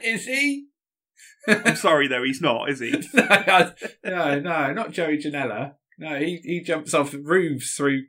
[0.04, 0.65] is he?
[1.48, 2.91] I'm sorry though, he's not, is he?
[3.13, 3.72] no,
[4.06, 5.74] no, no, not Joey Janela.
[5.98, 8.04] No, he, he jumps off roofs through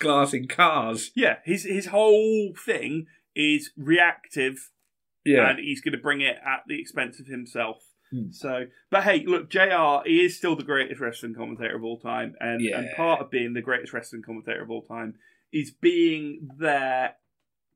[0.00, 1.10] glass in cars.
[1.14, 4.70] Yeah, his his whole thing is reactive,
[5.24, 5.50] Yeah.
[5.50, 7.82] and he's going to bring it at the expense of himself.
[8.12, 8.30] Hmm.
[8.30, 10.06] So, but hey, look, Jr.
[10.06, 12.78] He is still the greatest wrestling commentator of all time, and Yeah.
[12.78, 15.14] and part of being the greatest wrestling commentator of all time
[15.52, 17.14] is being there,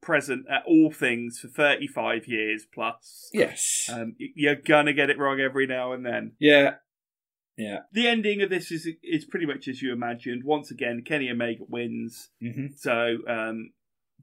[0.01, 3.31] present at all things for thirty five years plus.
[3.33, 3.91] yes.
[3.93, 6.33] Um, you're gonna get it wrong every now and then.
[6.39, 6.75] yeah.
[7.59, 7.81] Yeah.
[7.92, 10.44] The ending of this is is pretty much as you imagined.
[10.44, 12.31] Once again, Kenny Omega wins.
[12.40, 13.73] hmm So um,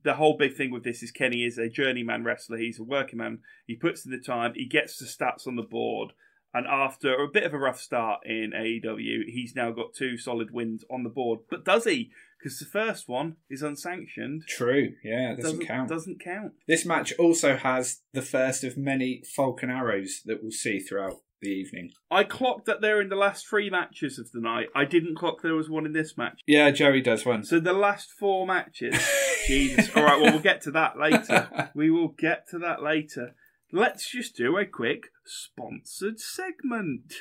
[0.04, 2.58] the whole big thing with this is Kenny is a journeyman wrestler.
[2.58, 3.39] He's a working man.
[3.67, 4.54] He puts in the time.
[4.56, 6.13] He gets the stats on the board.
[6.54, 10.52] And after a bit of a rough start in AEW, he's now got two solid
[10.52, 11.39] wins on the board.
[11.50, 12.12] But does he?
[12.39, 14.43] Because the first one is unsanctioned.
[14.48, 14.93] True.
[15.04, 15.89] Yeah, it doesn't, count.
[15.89, 16.54] Doesn't count.
[16.65, 21.50] This match also has the first of many Falcon arrows that we'll see throughout the
[21.50, 21.91] evening.
[22.10, 24.67] I clocked that there in the last three matches of the night.
[24.76, 26.41] I didn't clock there was one in this match.
[26.48, 27.43] Yeah, Joey does one.
[27.43, 28.95] So the last four matches.
[29.48, 29.95] Jesus.
[29.95, 30.19] All right.
[30.19, 31.71] Well, we'll get to that later.
[31.76, 33.36] We will get to that later.
[33.71, 37.13] Let's just do a quick sponsored segment.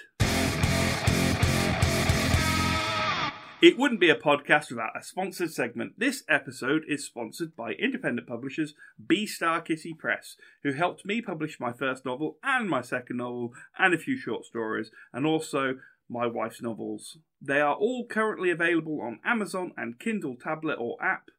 [3.65, 5.95] It wouldn't be a podcast without a sponsored segment.
[5.97, 8.75] This episode is sponsored by independent publishers
[9.09, 13.55] B Star Kitty Press, who helped me publish my first novel and my second novel
[13.79, 15.77] and a few short stories, and also
[16.11, 17.17] my wife's novels.
[17.41, 21.31] They are all currently available on Amazon and Kindle tablet or app.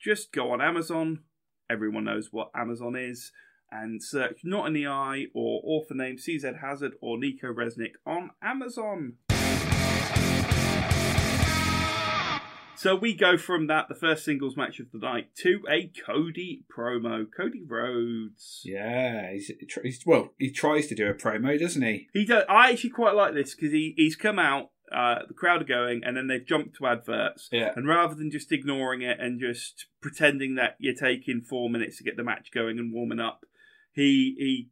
[0.00, 1.24] Just go on Amazon.
[1.68, 3.32] Everyone knows what Amazon is
[3.70, 8.30] and search Not in the Eye or author name CZ Hazard or Nico Resnick on
[8.42, 9.18] Amazon.
[12.76, 16.64] So we go from that, the first singles match of the night, to a Cody
[16.74, 17.26] promo.
[17.34, 18.62] Cody Rhodes.
[18.64, 19.50] yeah, he's,
[19.82, 20.34] he's well.
[20.38, 22.08] He tries to do a promo, doesn't he?
[22.12, 22.44] He does.
[22.48, 26.02] I actually quite like this because he, he's come out, uh, the crowd are going,
[26.04, 27.48] and then they've jumped to adverts.
[27.50, 27.72] Yeah.
[27.74, 32.04] And rather than just ignoring it and just pretending that you're taking four minutes to
[32.04, 33.44] get the match going and warming up,
[33.92, 34.68] he he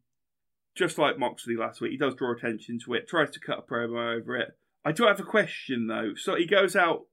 [0.75, 3.63] just like Moxley last week, he does draw attention to it, tries to cut a
[3.63, 4.57] promo over it.
[4.85, 6.13] I do have a question though.
[6.17, 7.07] So he goes out,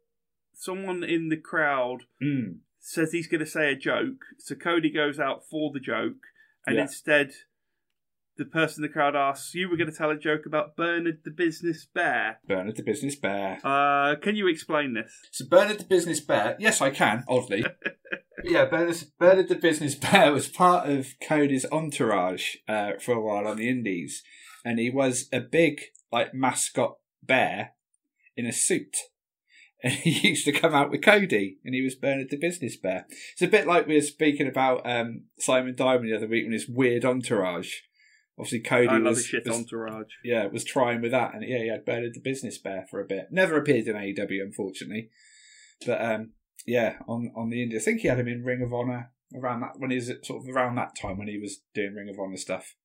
[0.53, 2.59] someone in the crowd Mm.
[2.79, 6.17] says he's going to say a joke, so Cody goes out for the joke,
[6.65, 6.83] and Yeah.
[6.83, 7.31] instead
[8.37, 11.19] the person in the crowd asks, "You were going to tell a joke about Bernard
[11.23, 13.59] the business bear." Bernard the Business Bear.
[13.63, 15.13] Uh, can you explain this?
[15.31, 16.55] So Bernard the Business Bear.
[16.59, 17.23] Yes, I can.
[17.27, 17.63] Oddly,
[18.43, 18.65] yeah.
[18.65, 23.57] Bernard, Bernard the Business Bear was part of Cody's entourage uh, for a while on
[23.57, 24.23] the Indies,
[24.65, 27.73] and he was a big like mascot bear
[28.35, 28.97] in a suit.
[29.83, 33.07] And he used to come out with Cody, and he was Bernard the Business Bear.
[33.33, 36.53] It's a bit like we were speaking about um, Simon Diamond the other week and
[36.53, 37.77] his weird entourage.
[38.37, 40.11] Obviously, Cody I love was, shit was entourage.
[40.23, 43.05] yeah, was trying with that, and yeah, he had Bernard the Business Bear for a
[43.05, 43.29] bit.
[43.31, 45.09] Never appeared in AEW, unfortunately,
[45.85, 46.33] but um,
[46.67, 49.61] yeah, on on the India, I think he had him in Ring of Honor around
[49.61, 52.19] that when he was sort of around that time when he was doing Ring of
[52.19, 52.75] Honor stuff.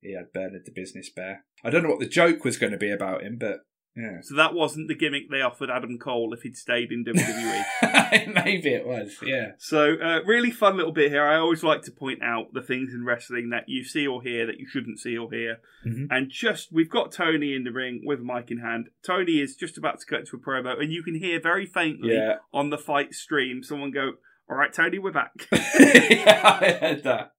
[0.00, 1.44] He had Bernard the Business Bear.
[1.64, 3.60] I don't know what the joke was going to be about him, but
[3.98, 7.64] yeah, So that wasn't the gimmick they offered Adam Cole if he'd stayed in WWE.
[8.44, 9.16] maybe it was.
[9.22, 11.26] Yeah, so, uh, really fun little bit here.
[11.26, 14.46] I always like to point out the things in wrestling that you see or hear
[14.46, 15.58] that you shouldn't see or hear.
[15.84, 16.06] Mhm.
[16.10, 18.90] And just, we've got Tony in the ring with a mic in hand.
[19.04, 22.14] Tony is just about to cut to a promo, and you can hear very faintly
[22.14, 24.12] yeah, on the FITE stream someone go,
[24.48, 25.32] All right, Tony, we're back.
[25.52, 26.58] yeah.
[26.60, 27.32] I heard that.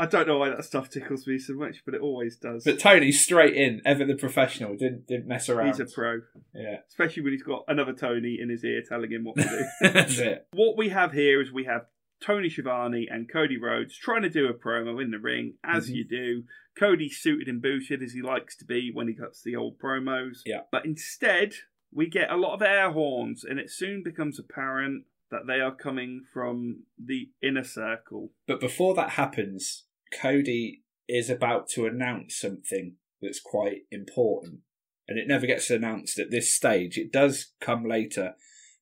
[0.00, 2.64] I don't know why that stuff tickles me so much, but it always does.
[2.64, 5.68] But Tony straight in, ever the professional, didn't didn't mess around.
[5.68, 6.20] He's a pro,
[6.54, 9.64] yeah, especially when he's got another Tony in his ear telling him what to do.
[9.92, 10.46] that's it.
[10.52, 11.82] what we have here is we have
[12.22, 15.94] Tony Schiavone and Cody Rhodes trying to do a promo in the ring, as Mhm.
[15.96, 16.42] you do.
[16.78, 20.38] Cody suited and booted as he likes to be when he cuts the old promos.
[20.46, 20.60] Yeah.
[20.72, 21.54] But instead,
[21.92, 25.74] we get a lot of air horns, and it soon becomes apparent that they are
[25.74, 28.30] coming from the inner circle.
[28.46, 34.60] But before that happens, Cody is about to announce something that's quite important.
[35.06, 36.96] And it never gets announced at this stage.
[36.96, 38.34] It does come later,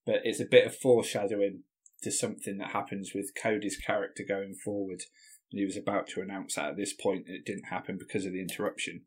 [0.06, 1.62] but it's a bit of foreshadowing
[2.02, 5.02] to something that happens with Cody's character going forward.
[5.50, 8.24] And he was about to announce that at this point, and it didn't happen because
[8.24, 9.02] of the interruption.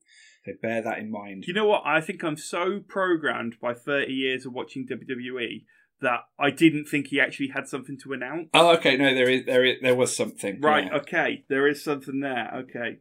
[0.45, 1.45] So bear that in mind.
[1.48, 1.84] You know what?
[1.86, 5.63] I think I'm so programmed by 30 years of watching WWE
[6.01, 8.49] that I didn't think he actually had something to announce.
[8.53, 8.97] Oh, okay.
[8.97, 10.60] No, there is there is there was something.
[10.62, 10.97] Right, yeah.
[10.99, 12.97] okay, there is something there, okay.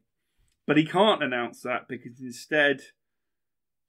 [0.66, 2.80] But he can't announce that because instead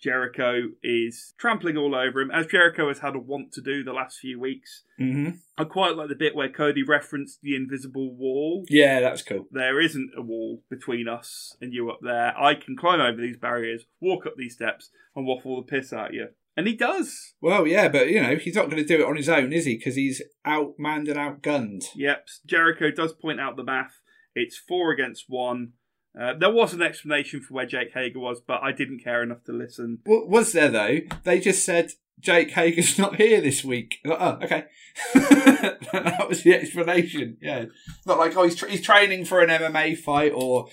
[0.02, 3.94] Jericho is trampling all over him, as Jericho has had a want to do the
[3.94, 4.84] last few weeks.
[5.00, 5.38] Mm-hmm.
[5.58, 8.66] I quite like the bit where Cody referenced the invisible wall.
[8.70, 9.48] Yeah, that's cool.
[9.52, 12.38] There isn't a wall between us and you up there.
[12.38, 16.14] I can climb over these barriers, walk up these steps, and waffle the piss at
[16.14, 16.28] you.
[16.58, 17.34] And he does.
[17.42, 19.66] Well, yeah, but you know he's not going to do it on his own, is
[19.66, 19.76] he?
[19.78, 21.84] Because he's outmanned and outgunned.
[21.96, 22.28] Yep.
[22.46, 24.00] Jericho does point out the math.
[24.36, 25.74] It's four against one.
[26.20, 29.44] Uh, there was an explanation for where Jake Hager was, but I didn't care enough
[29.46, 30.00] to listen.
[30.06, 31.00] Was there though?
[31.24, 33.98] They just said Jake Hager's not here this week.
[34.06, 34.66] Like, oh, okay.
[35.14, 37.38] that was the explanation.
[37.42, 37.66] Yeah,
[38.06, 40.68] not like oh he's tra- he's training for an MMA fight or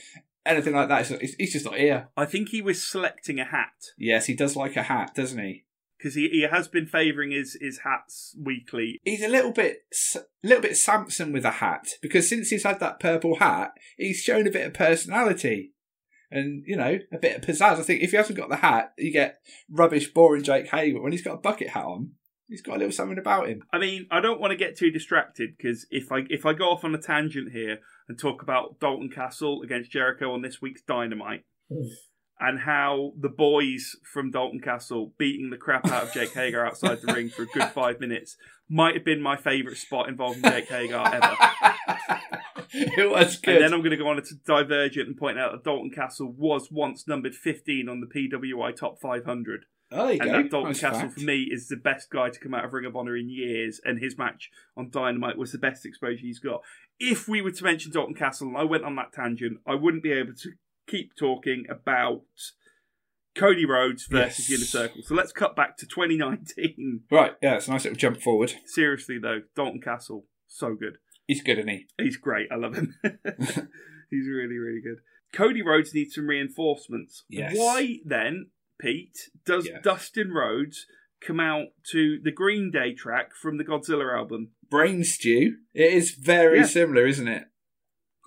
[0.46, 1.10] anything like that.
[1.10, 2.08] It's- he's just not here.
[2.16, 5.64] I think he was selecting a hat Yes, he does like a hat, doesn't he?
[6.02, 9.00] Because he, he has been favouring his, his hats weekly.
[9.04, 9.82] He's a little bit,
[10.16, 14.20] a little bit Samson with a hat because since he's had that purple hat, he's
[14.20, 15.72] shown a bit of personality
[16.30, 17.78] and you know a bit of pizzazz.
[17.78, 19.38] I think if he hasn't got the hat, you get
[19.70, 21.00] rubbish, boring Jake Hager.
[21.00, 22.12] When he's got a bucket hat on,
[22.48, 23.62] he's got a little something about him.
[23.72, 26.70] I mean, I don't want to get too distracted because if I if I go
[26.70, 30.82] off on a tangent here and talk about Dalton Castle against Jericho on this week's
[30.82, 31.44] Dynamite
[32.42, 37.00] and how the boys from Dalton Castle beating the crap out of Jake Hager outside
[37.00, 38.36] the ring for a good five minutes
[38.68, 41.36] might have been my favourite spot involving Jake Hager ever.
[42.72, 43.56] it was good.
[43.56, 46.34] And then I'm going to go on to Divergent and point out that Dalton Castle
[46.36, 49.66] was once numbered 15 on the PWI Top 500.
[49.92, 50.32] oh, And go.
[50.32, 51.14] that Dalton Nice Castle fact.
[51.14, 53.80] for me is the best guy to come out of Ring of Honor in years,
[53.84, 56.62] and his match on Dynamite was the best exposure he's got.
[56.98, 60.02] If we were to mention Dalton Castle and I went on that tangent, I wouldn't
[60.02, 60.50] be able to
[60.86, 62.22] keep talking about
[63.34, 64.58] Cody Rhodes versus Yes.
[64.58, 65.02] Inner Circle.
[65.04, 67.02] So let's cut back to 2019.
[67.10, 68.52] Right, yeah, it's a nice little jump forward.
[68.66, 70.98] Seriously though, Dalton Castle, so good.
[71.26, 71.86] He's good, isn't he?
[71.98, 72.48] He's great.
[72.52, 72.94] I love him.
[74.10, 74.98] He's really, really good.
[75.32, 77.24] Cody Rhodes needs some reinforcements.
[77.30, 77.54] Yes.
[77.56, 79.78] Why then, Pete, does Yeah.
[79.82, 80.86] Dustin Rhodes
[81.26, 84.50] come out to the Green Day track from the Godzilla album?
[84.68, 85.56] Brain stew.
[85.72, 86.64] It is very Yeah.
[86.66, 87.44] similar, isn't it?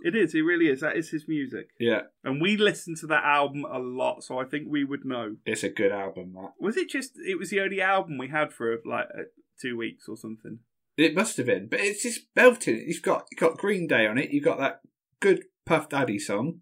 [0.03, 0.36] It is.
[0.36, 0.81] It really is.
[0.81, 1.69] That is his music.
[1.79, 5.38] Yeah, And we listened to that album a lot, so I think we would know.
[5.45, 6.34] it's a good album.
[6.36, 9.23] That Was it just, it was the only album we had for like uh,
[9.62, 10.60] two weeks or something?
[10.97, 12.86] it must have been, but it's just belting.
[12.88, 14.31] You've got you've got Green Day on it.
[14.31, 14.79] You've got that
[15.19, 16.62] good Puff Daddy song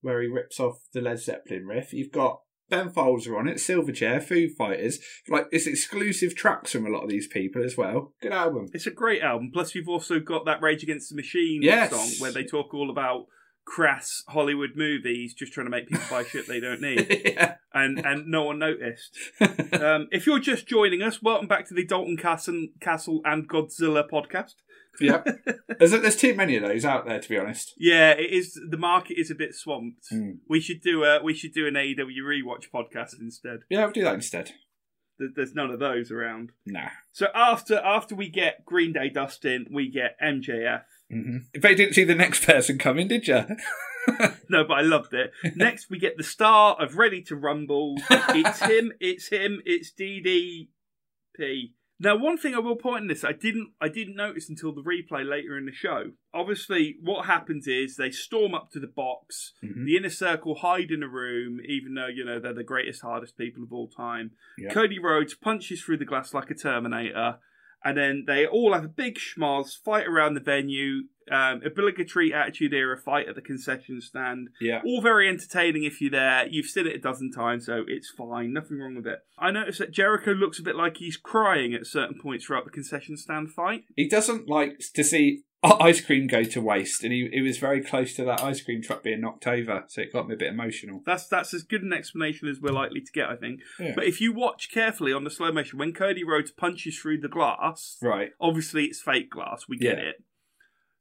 [0.00, 1.92] where he rips off the Led Zeppelin riff.
[1.92, 2.40] You've got
[2.72, 4.98] Ben Folds are on it, Silverchair, Foo Fighters.
[5.28, 8.14] Like it's exclusive tracks from a lot of these people as well.
[8.22, 8.68] Good album.
[8.72, 9.50] It's a great album.
[9.52, 11.90] Plus, you've also got that Rage Against the Machine Yes.
[11.90, 13.26] song where they talk all about
[13.66, 17.56] crass Hollywood movies, just trying to make people buy shit they don't need, yeah.
[17.74, 19.18] and and no one noticed.
[19.72, 24.04] Um, if you're just joining us, welcome back to the Dalton Castle, Castle and Godzilla
[24.08, 24.54] podcast.
[25.00, 25.22] Yeah.
[25.78, 27.72] There's, there's too many of those out there, to be honest.
[27.76, 28.58] Yeah, it is.
[28.70, 30.04] The market is a bit swamped.
[30.12, 30.38] Mm.
[30.48, 33.60] We should do a we should do an AEW rewatch podcast instead.
[33.68, 34.52] Yeah, we'll do that instead.
[35.18, 36.52] There- There's none of those around.
[36.66, 36.90] Nah.
[37.10, 40.82] So after after we get Green Day Dustin, we get MJF.
[41.12, 41.58] Mm-hmm.
[41.60, 43.44] But you didn't see the next person coming, did you?
[44.48, 45.30] No, but I loved it.
[45.54, 47.94] Next, we get the star of Ready to Rumble.
[48.10, 48.92] It's him.
[48.98, 49.62] It's him.
[49.64, 50.68] It's DDP.
[52.02, 54.82] Now, one thing I will point in this, I didn't, I didn't notice until the
[54.82, 56.12] replay later in the show.
[56.34, 59.52] Obviously, what happens is they storm up to the box.
[59.62, 59.84] Mhm.
[59.84, 63.38] The inner circle hide in a room, even though you know they're the greatest, hardest
[63.38, 64.32] people of all time.
[64.58, 64.70] Yeah.
[64.72, 67.38] Cody Rhodes punches through the glass like a Terminator,
[67.84, 72.72] and then they all have a big schmoz, fight around the venue, um, obligatory attitude
[72.74, 74.48] era fight at the concession stand.
[74.60, 74.80] Yeah.
[74.84, 76.46] All very entertaining if you're there.
[76.48, 78.52] You've seen it a dozen times, so it's fine.
[78.52, 79.20] Nothing wrong with it.
[79.38, 82.70] I noticed that Jericho looks a bit like he's crying at certain points throughout the
[82.70, 83.84] concession stand fight.
[83.96, 87.80] He doesn't like to see ice cream go to waste, and he, he was very
[87.80, 90.48] close to that ice cream truck being knocked over, so it got me a bit
[90.52, 91.02] emotional.
[91.06, 93.60] That's that's as good an explanation as we're likely to get, I think.
[93.78, 93.92] Yeah.
[93.94, 97.28] But if you watch carefully on the slow motion, when Cody Rhodes punches through the
[97.28, 98.30] glass, Right.
[98.40, 99.66] obviously it's fake glass.
[99.68, 100.04] We get Yeah.
[100.04, 100.24] it.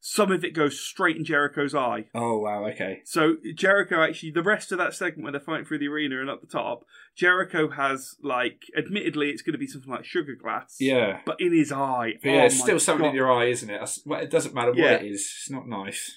[0.03, 2.05] Some of it goes straight in Jericho's eye.
[2.15, 3.01] Oh, wow, okay.
[3.05, 6.29] So Jericho actually, the rest of that segment where they're fighting through the arena and
[6.29, 6.85] up the top,
[7.15, 10.77] Jericho has like, admittedly, it's going to be something like sugar glass.
[10.79, 11.19] Yeah.
[11.23, 13.09] But in his eye, But yeah, oh it's still something God.
[13.09, 13.89] in your eye, isn't it?
[14.05, 14.93] Well, It doesn't matter what Yeah.
[14.93, 15.21] it is.
[15.21, 16.12] It's not nice.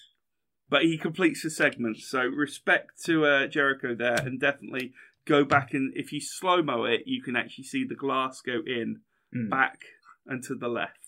[0.71, 4.95] But he completes the segment, so respect to uh, Jericho there, and definitely
[5.27, 8.61] go back and if you slow mo it, you can actually see the glass go
[8.67, 9.01] in,
[9.37, 9.51] Mm.
[9.51, 9.81] back,
[10.27, 11.04] and to the left.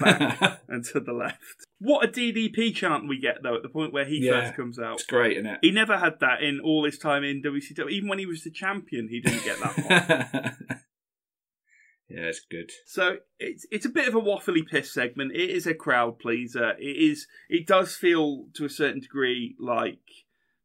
[0.00, 1.38] Back and to the left.
[1.78, 4.40] What a DDP chant we get though at the point where he Yeah.
[4.42, 4.94] first comes out.
[4.94, 5.58] it's great, isn't it?
[5.62, 7.90] He never had that in all his time in WCW.
[7.90, 9.76] Even when he was the champion, he didn't get that
[10.68, 10.78] one.
[12.08, 12.70] yeah, it's good.
[12.86, 15.32] So it's it's a bit of a waffly piss segment.
[15.32, 16.70] It is a crowd pleaser.
[16.78, 17.26] It is.
[17.48, 20.00] It does feel to a certain degree like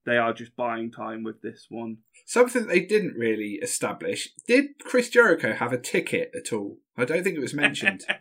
[0.05, 1.97] they are just buying time with this one.
[2.25, 4.29] Something they didn't really establish.
[4.47, 6.77] Did Chris Jericho have a ticket at all?
[6.97, 8.05] I don't think it was mentioned.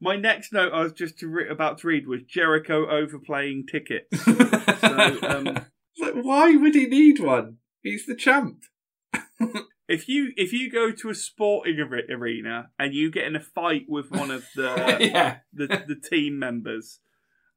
[0.00, 4.24] My next note I was just to re- about to read was Jericho overplaying tickets.
[4.24, 5.44] so, um,
[6.00, 7.56] like, why would he need one?
[7.82, 8.62] He's the champ.
[9.88, 13.40] if you if you go to a sporting are- arena and you get in a
[13.40, 15.38] fight with one of the yeah.
[15.52, 17.00] the, the team members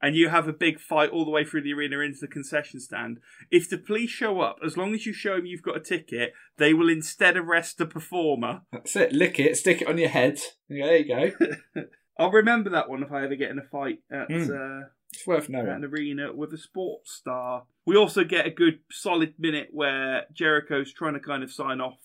[0.01, 2.79] and you have a big fight all the way through the arena into the concession
[2.79, 3.19] stand,
[3.51, 6.33] if the police show up, as long as you show them you've got a ticket,
[6.57, 8.61] they will instead arrest the performer.
[8.71, 9.13] That's it.
[9.13, 10.39] Lick it, stick it on your head.
[10.67, 11.33] There you
[11.75, 11.83] go.
[12.21, 14.51] I'll remember that one if I ever get in a fight at Hmm.
[14.51, 15.67] uh, It's worth at knowing.
[15.67, 17.65] an arena with a sports star.
[17.85, 21.97] We also get a good solid minute where Jericho's trying to kind of sign off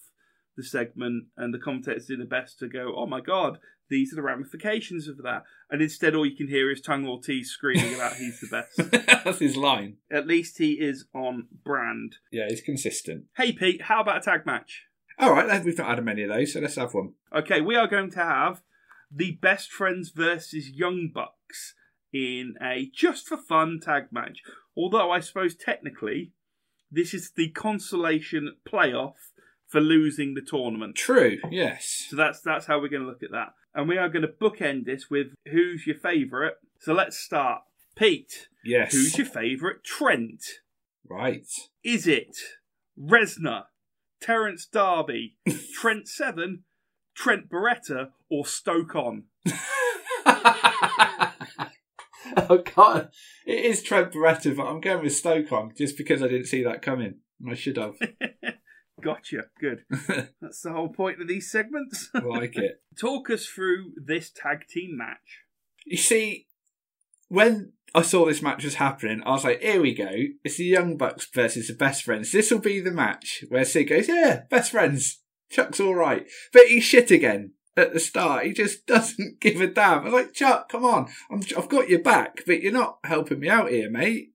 [0.56, 3.58] the segment, and the commentators do their best to go, "Oh my god,
[3.90, 7.50] these are the ramifications of that." And instead, all you can hear is Tung Ortiz
[7.50, 8.90] screaming about he's the best.
[9.24, 9.98] That's his line.
[10.10, 12.16] At least he is on brand.
[12.32, 13.26] Yeah, he's consistent.
[13.36, 14.84] Hey Pete, how about a tag match?
[15.18, 17.12] All right, we've not had many of those, so let's have one.
[17.34, 18.62] Okay, we are going to have
[19.10, 21.74] the Best Friends versus Young Bucks
[22.12, 24.42] in a just for fun tag match.
[24.76, 26.32] Although I suppose technically
[26.90, 29.14] this is the consolation playoff
[29.66, 30.94] for losing the tournament.
[30.96, 31.38] True.
[31.50, 32.06] Yes.
[32.08, 33.54] So that's that's how we're going to look at that.
[33.74, 36.54] And we are going to bookend this with who's your favourite.
[36.80, 37.62] So let's start.
[37.96, 38.92] Pete, Yes.
[38.92, 40.42] who's your favourite Trent?
[41.08, 41.46] right?
[41.82, 42.36] Is it
[43.00, 43.64] Reznor,
[44.20, 45.36] Terence D'Arby,
[45.74, 46.64] Trent Seven,
[47.16, 49.24] Trent Beretta, or Stoke On?
[52.36, 53.10] oh God,
[53.46, 56.62] it is Trent Beretta, but I'm going with Stoke on just because I didn't see
[56.62, 57.16] that coming.
[57.48, 57.96] I should have.
[59.02, 59.44] Gotcha.
[59.60, 59.84] Good.
[60.40, 62.10] That's the whole point of these segments.
[62.14, 62.82] I like it.
[62.98, 65.42] Talk us through this tag team match.
[65.84, 66.46] You see,
[67.28, 70.10] when I saw this match was happening, I was like, here we go.
[70.44, 72.32] It's the Young Bucks versus the Best Friends.
[72.32, 75.22] This will be the match where Sid goes, yeah, best friends.
[75.50, 76.26] Chuck's all right.
[76.52, 78.46] But he's shit again at the start.
[78.46, 80.00] He just doesn't give a damn.
[80.00, 81.08] I was like, Chuck, come on.
[81.30, 84.30] I'm, I've got your back, but you're not helping me out here, mate.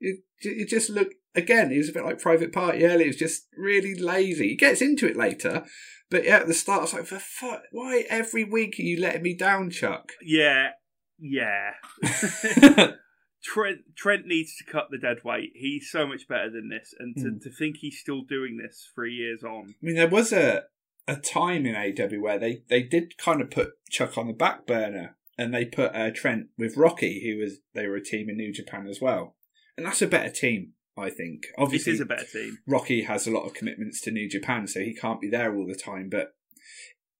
[0.00, 3.04] You, you just look, again, he was a bit like Private Party earlier.
[3.04, 4.48] He was just really lazy.
[4.50, 5.64] He gets into it later.
[6.10, 9.00] But yeah, at the start, I was like, for fuck, why every week are you
[9.00, 10.12] letting me down, Chuck?
[10.22, 10.70] Yeah.
[11.18, 11.72] Yeah.
[13.46, 15.52] Trent Trent needs to cut the dead weight.
[15.54, 17.38] He's so much better than this, and to, Hmm.
[17.42, 19.74] to think he's still doing this three years on.
[19.80, 20.64] I mean, there was a
[21.08, 24.66] a time in AEW where they, they did kind of put Chuck on the back
[24.66, 28.36] burner, and they put uh, Trent with Rocky, who was they were a team in
[28.36, 29.36] New Japan as well,
[29.76, 31.42] and that's a better team, I think.
[31.42, 32.58] This Obviously, is a better team.
[32.66, 35.66] Rocky has a lot of commitments to New Japan, so he can't be there all
[35.66, 36.08] the time.
[36.10, 36.34] But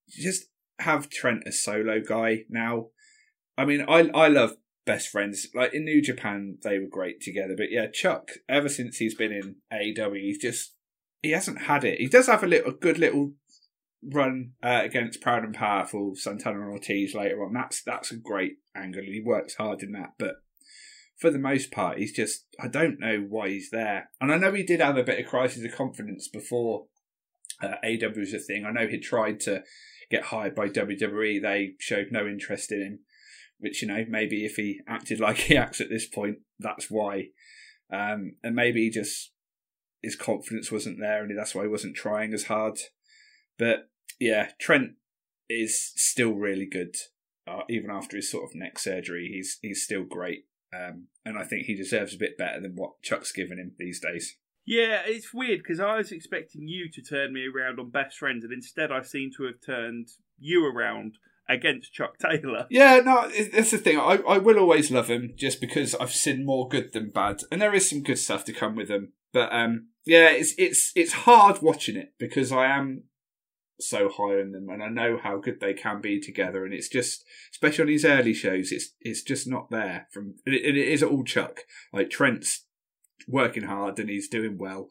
[0.08, 0.46] just
[0.80, 2.88] have Trent as solo guy now.
[3.56, 4.56] I mean, I I love
[4.86, 5.48] best friends.
[5.54, 7.54] Like in New Japan, they were great together.
[7.56, 10.74] But yeah, Chuck, ever since he's been in AEW, he's just
[11.22, 12.00] he hasn't had it.
[12.00, 13.34] He does have a little a good little
[14.02, 17.52] run uh, against Proud and Powerful Santana and Ortiz later on.
[17.52, 19.02] That's that's a great angle.
[19.02, 20.36] He works hard in that, but
[21.18, 24.10] for the most part, he's just I don't know why he's there.
[24.20, 26.86] And I know he did have a bit of crisis of confidence before
[27.62, 28.64] uh, AEW was a thing.
[28.64, 29.62] I know he tried to
[30.10, 31.42] get hired by WWE.
[31.42, 32.98] They showed no interest in him,
[33.58, 37.28] which you know maybe if he acted like he acts at this point, that's why.
[37.92, 39.32] Um, and maybe he just
[40.02, 42.78] his confidence wasn't there, and that's why he wasn't trying as hard.
[43.58, 43.88] But
[44.20, 44.92] yeah, Trent
[45.48, 46.96] is still really good,
[47.46, 49.30] uh, even after his sort of neck surgery.
[49.32, 50.44] He's he's still great,
[50.74, 54.00] um, and I think he deserves a bit better than what Chuck's given him these
[54.00, 54.36] days.
[54.66, 58.42] Yeah, it's weird because I was expecting you to turn me around on best friends,
[58.42, 61.18] and instead I seem to have turned you around
[61.48, 62.66] against Chuck Taylor.
[62.70, 63.98] Yeah, no, that's the thing.
[63.98, 67.60] I, I will always love him just because I've seen more good than bad, and
[67.60, 69.12] there is some good stuff to come with him.
[69.32, 73.04] But um, yeah, it's it's it's hard watching it because I am
[73.78, 76.88] so high on them, and I know how good they can be together, and it's
[76.88, 80.08] just, especially on these early shows, it's it's just not there.
[80.12, 81.60] From and it, and it is all Chuck.
[81.92, 82.66] Like Trent's
[83.28, 84.88] working hard and he's doing well.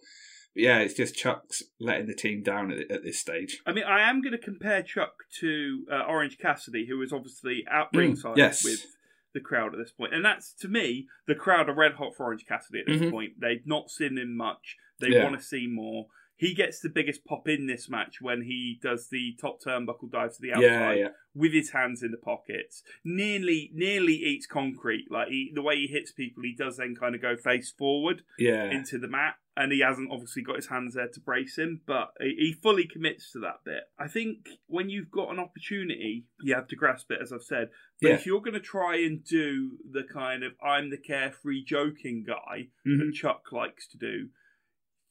[0.55, 3.61] Yeah, it's just Chuck's letting the team down at, at this stage.
[3.65, 7.65] I mean, I am going to compare Chuck to uh, Orange Cassidy, who is obviously
[7.93, 8.63] ringside Mm, yes.
[8.63, 8.85] with
[9.33, 12.23] the crowd at this point, and that's to me the crowd are red hot for
[12.27, 13.11] Orange Cassidy at this Mhm.
[13.11, 13.33] point.
[13.39, 14.77] They've not seen him much.
[14.99, 15.23] They Yeah.
[15.23, 16.07] want to see more.
[16.37, 20.33] He gets the biggest pop in this match when he does the top turnbuckle dive
[20.35, 21.07] to the outside Yeah, yeah.
[21.33, 22.83] with his hands in the pockets.
[23.05, 25.05] Nearly, nearly eats concrete.
[25.09, 28.23] Like he, the way he hits people, he does then kind of go face forward
[28.37, 28.69] Yeah.
[28.69, 32.11] into the mat, and he hasn't obviously got his hands there to brace him, but
[32.19, 33.83] he fully commits to that bit.
[33.97, 37.69] I think when you've got an opportunity, you have to grasp it, as I've said.
[38.01, 38.15] But Yeah.
[38.15, 42.67] if you're going to try and do the kind of I'm the carefree joking guy
[42.85, 42.97] Mhm.
[42.99, 44.29] that Chuck likes to do,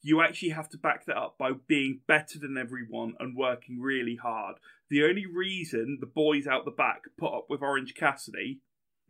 [0.07, 4.17] you actually have to back that up by being better than everyone and working really
[4.21, 4.55] hard.
[4.89, 8.61] The only reason the boys out the back put up with Orange Cassidy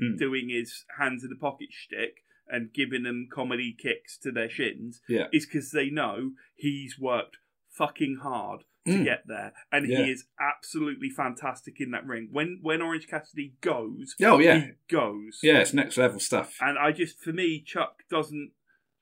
[0.02, 0.18] Mm.
[0.18, 5.02] doing his hands in the pocket shtick and giving them comedy kicks to their shins
[5.08, 5.28] Yeah.
[5.34, 7.38] is because they know he's worked
[7.70, 9.04] fucking hard to Mm.
[9.06, 10.04] get there, and Yeah.
[10.04, 12.28] he is absolutely fantastic in that ring.
[12.32, 14.60] When when Orange Cassidy goes, Oh yeah.
[14.66, 15.40] he goes.
[15.42, 16.56] Yeah, it's next level stuff.
[16.62, 18.52] And I just, for me, Chuck doesn't.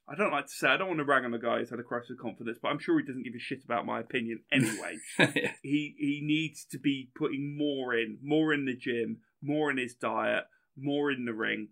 [0.08, 0.68] I don't like to say.
[0.68, 2.70] I don't want to rag on the guy who's had a crisis of confidence, but
[2.70, 4.98] I'm sure he doesn't give a shit about my opinion anyway.
[5.20, 5.54] yeah.
[5.62, 9.96] he he needs to be putting more in, more in the gym, more in his
[9.96, 10.44] diet,
[10.78, 11.70] more in the ring,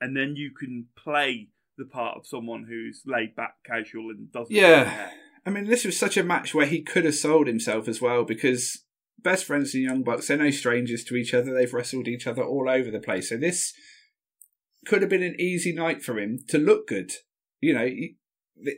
[0.00, 4.54] and then you can play the part of someone who's laid back, casual, and doesn't.
[4.54, 5.10] Yeah.
[5.46, 8.24] I mean, this was such a match where he could have sold himself as well
[8.24, 8.84] because
[9.18, 11.54] best friends and Young Bucks, they're no strangers to each other.
[11.54, 13.28] They've wrestled each other all over the place.
[13.28, 13.72] So this
[14.86, 17.12] could have been an easy night for him to look good.
[17.60, 18.16] You know, he,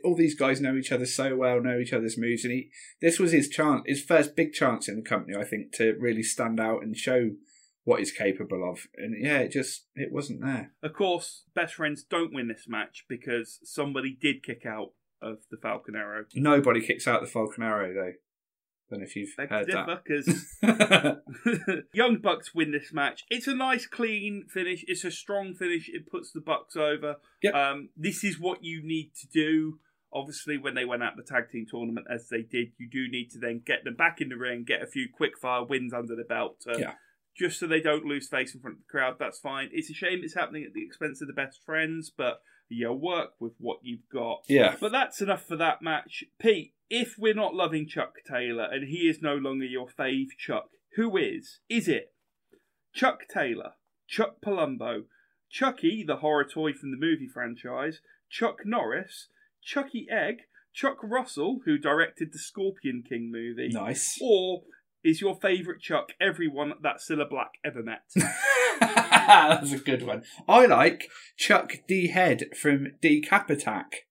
[0.03, 2.69] all these guys know each other so well, know each other's moves, and he
[3.01, 6.23] this was his chance, his first big chance in the company, I think, to really
[6.23, 7.31] stand out and show
[7.83, 8.87] what he's capable of.
[8.95, 10.73] And yeah, it just it wasn't there.
[10.83, 14.91] Of course, best friends don't win this match because somebody did kick out
[15.21, 16.25] of the Falcon Arrow.
[16.35, 18.13] Nobody kicks out the Falcon Arrow though.
[18.91, 19.67] Don't if you've heard
[20.61, 21.21] that.
[21.93, 23.23] Young Bucks win this match.
[23.29, 24.83] It's a nice, clean finish.
[24.87, 25.89] It's a strong finish.
[25.89, 27.15] It puts the Bucks over.
[27.41, 27.53] Yep.
[27.55, 29.79] Um, this is what you need to do.
[30.13, 33.31] Obviously, when they went out the tag team tournament, as they did, you do need
[33.31, 36.15] to then get them back in the ring, get a few quick fire wins under
[36.17, 36.93] the belt, to, Yeah.
[37.37, 39.15] just so they don't lose face in front of the crowd.
[39.19, 39.69] That's fine.
[39.71, 43.31] It's a shame it's happening at the expense of the best friends, but you work
[43.39, 44.41] with what you've got.
[44.49, 44.75] yeah.
[44.81, 46.25] But that's enough for that match.
[46.39, 50.65] Pete, if we're not loving Chuck Taylor and he is no longer your fave Chuck,
[50.97, 51.59] who is?
[51.69, 52.11] Is it
[52.93, 53.71] Chuck Taylor,
[54.07, 55.03] Chuck Palumbo,
[55.49, 59.29] Chucky, the horror toy from the movie franchise, Chuck Norris,
[59.63, 60.41] Chuckie Egg,
[60.73, 64.17] Chuck Russell, who directed the Scorpion King movie, Nice.
[64.21, 64.63] or
[65.03, 68.03] is your favourite Chuck everyone that Cilla Black ever met?
[68.79, 70.23] That's a good one.
[70.47, 74.05] I like Chuck D Head from Decap Attack,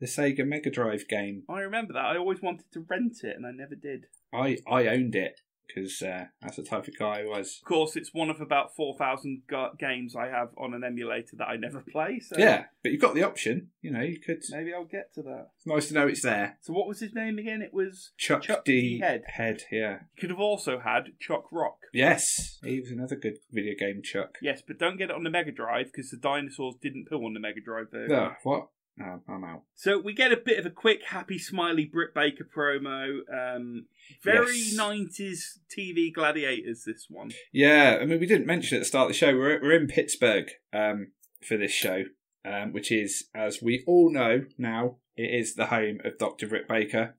[0.00, 1.42] the Sega Mega Drive game.
[1.48, 2.04] I remember that.
[2.04, 4.06] I always wanted to rent it and I never did.
[4.32, 7.58] I I owned it because uh, that's the type of guy I was.
[7.62, 11.48] Of course, it's one of about 4,000 ga- games I have on an emulator that
[11.48, 13.68] I never play, so Yeah, but you've got the option.
[13.82, 14.42] You know, you could.
[14.50, 15.48] Maybe I'll get to that.
[15.56, 16.58] It's nice to know it's there.
[16.62, 17.62] So, what was his name again?
[17.62, 18.12] It was.
[18.16, 19.00] Chuck, Chuck D, D.
[19.00, 19.22] Head.
[19.26, 19.62] Head.
[19.70, 19.92] Yeah.
[19.92, 21.78] You could have also had Chuck Rock.
[21.92, 24.02] Yes, he was another good video game.
[24.02, 24.36] Chuck.
[24.40, 27.34] Yes, but don't get it on the Mega Drive because the dinosaurs didn't pull on
[27.34, 28.14] the Mega Drive version.
[28.16, 28.68] No, what?
[28.98, 29.62] No, I'm out.
[29.74, 33.18] So we get a bit of a quick, happy, smiley Britt Baker promo.
[33.30, 33.86] Um,
[34.22, 34.78] very Yes.
[34.78, 37.32] 90s TV gladiators, this one.
[37.52, 39.86] Yeah, I mean, we didn't mention at the start of the show, we're, we're in
[39.86, 42.04] Pittsburgh um, for this show,
[42.44, 46.46] um, which is, as we all know now, it is the home of Dr.
[46.46, 47.16] Britt Baker.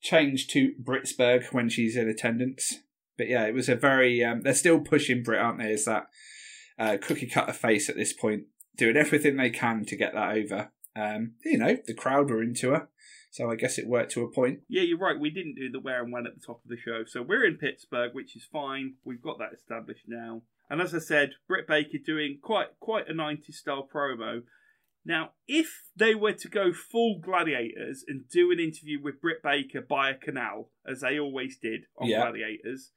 [0.00, 2.78] Changed to Britsburg when she's in attendance.
[3.16, 4.22] But yeah, it was a very.
[4.22, 5.72] Um, they're still pushing Britt, aren't they?
[5.72, 6.06] Is that
[6.78, 8.44] uh, cookie cutter face at this point,
[8.76, 10.70] doing everything they can to get that over.
[10.98, 12.88] Um, you know, the crowd were into her,
[13.30, 14.60] so I guess it worked to a point.
[14.68, 15.18] Yeah, you're right.
[15.18, 17.04] We didn't do the where and when at the top of the show.
[17.06, 18.94] So we're in Pittsburgh, which is fine.
[19.04, 20.42] We've got that established now.
[20.70, 24.42] And as I said, Britt Baker doing quite quite a 90s style promo.
[25.04, 29.80] Now, if they were to go full gladiators and do an interview with Britt Baker
[29.80, 32.22] by a canal, as they always did on Yeah.
[32.22, 32.92] Gladiators,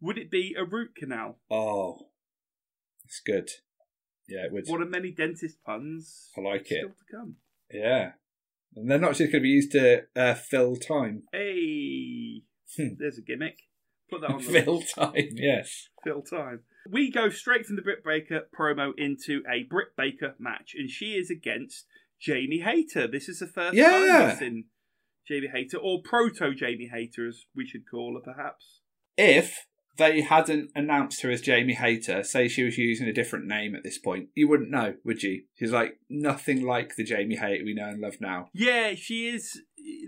[0.00, 1.40] would it be a root canal?
[1.50, 2.10] Oh,
[3.02, 3.50] that's good.
[4.28, 4.66] Yeah, it would.
[4.66, 6.78] One of many dentist puns I like it.
[6.78, 7.36] still to come.
[7.72, 8.12] Yeah.
[8.74, 11.22] And they're not just going to be used to uh, fill time.
[11.32, 12.42] Hey,
[12.76, 12.94] Hmm.
[12.98, 13.58] there's a gimmick.
[14.10, 15.88] Put that on the fill time, yes.
[16.04, 16.60] Fill time.
[16.88, 21.14] We go straight from the Britt Baker promo into a Britt Baker match, and she
[21.14, 21.86] is against
[22.20, 23.08] Jamie Hayter.
[23.08, 23.90] This is the first Yeah.
[23.90, 24.64] time we've seen
[25.26, 28.80] Jamie Hayter, or proto Jamie Hayter, as we should call her, perhaps.
[29.16, 29.66] If
[29.96, 33.82] they hadn't announced her as Jamie Hayter, say she was using a different name at
[33.82, 35.42] this point, you wouldn't know, would you?
[35.54, 38.50] She's like nothing like the Jamie Hayter we know and love now.
[38.52, 39.62] Yeah, she is.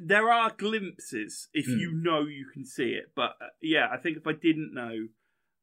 [0.04, 1.78] There are glimpses if Hmm.
[1.78, 5.08] you know you can see it, but uh, yeah, I think if I didn't know,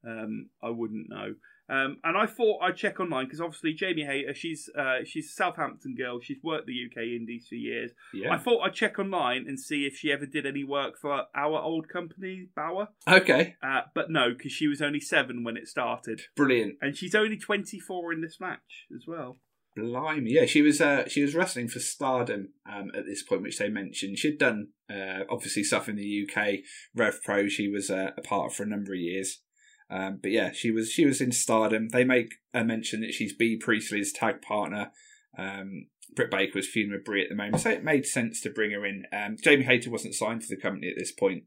[0.08, 1.36] um, I wouldn't know.
[1.68, 5.34] Um, and I thought I'd check online because obviously Jamie Hayter, she's uh, she's a
[5.34, 6.20] Southampton girl.
[6.22, 7.92] She's worked the UK Indies for years.
[8.14, 8.34] Yeah.
[8.34, 11.60] I thought I'd check online and see if she ever did any work for our
[11.60, 12.90] old company, Bauer.
[13.08, 13.56] Okay.
[13.64, 16.76] Uh, but no, because she was only seven when it started, Brilliant.
[16.82, 19.40] and she's only twenty four in this match as well.
[19.76, 23.58] Blimey, yeah, she was uh, she was wrestling for Stardom um, at this point, which
[23.58, 24.18] they mentioned.
[24.18, 26.60] She'd done uh, obviously stuff in the UK,
[26.96, 27.48] Rev Pro.
[27.48, 29.42] She was uh, a part of for a number of years,
[29.90, 31.90] um, but yeah, she was she was in Stardom.
[31.90, 34.92] They make a mention that she's Bea Priestley's tag partner.
[35.38, 38.50] Um, Britt Baker was feuding with Brie at the moment, so it made sense to
[38.50, 39.06] bring her in.
[39.12, 41.44] Um, Jamie Hayter wasn't signed to the company at this point.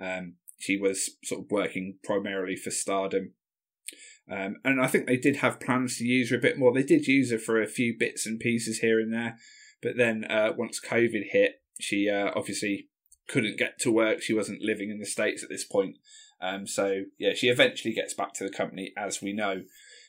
[0.00, 3.32] Um, she was sort of working primarily for Stardom.
[4.30, 6.72] Um, and I think they did have plans to use her a bit more.
[6.72, 9.36] They did use her for a few bits and pieces here and there.
[9.82, 12.88] But then uh, once COVID hit, she uh, obviously
[13.28, 14.22] couldn't get to work.
[14.22, 15.98] She wasn't living in the States at this point.
[16.40, 19.62] Um, so, yeah, she eventually gets back to the company, as we know.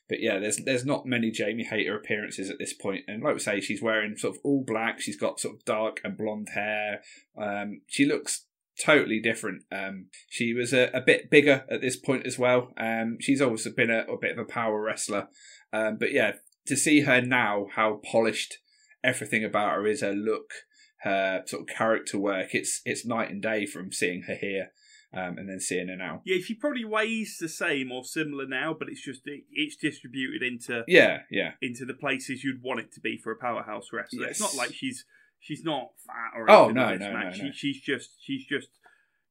[0.09, 3.39] But yeah, there's there's not many Jamie Hayter appearances at this point, and like we
[3.39, 5.01] say, she's wearing sort of all black.
[5.01, 7.01] She's got sort of dark and blonde hair.
[7.37, 8.45] Um, she looks
[8.81, 9.63] totally different.
[9.69, 12.71] Um, she was a, a bit bigger at this point as well.
[12.77, 15.27] Um, she's always been a, a bit of a power wrestler,
[15.73, 16.33] um, but yeah,
[16.67, 18.59] to see her now, how polished
[19.03, 20.53] everything about her is, her look,
[21.01, 22.53] her sort of character work.
[22.53, 24.71] It's it's night and day from seeing her here.
[25.17, 26.21] Um, and then seeing her now.
[26.25, 30.83] Yeah, she probably weighs the same or similar now, but it's just it's distributed into
[30.87, 34.27] Yeah, yeah, into the places you'd want it to be for a powerhouse wrestler.
[34.27, 35.05] It's not like she's
[35.39, 37.37] she's not fat or Oh, anything no, no, match.
[37.39, 37.51] no, no.
[37.51, 38.67] She, she's just she's just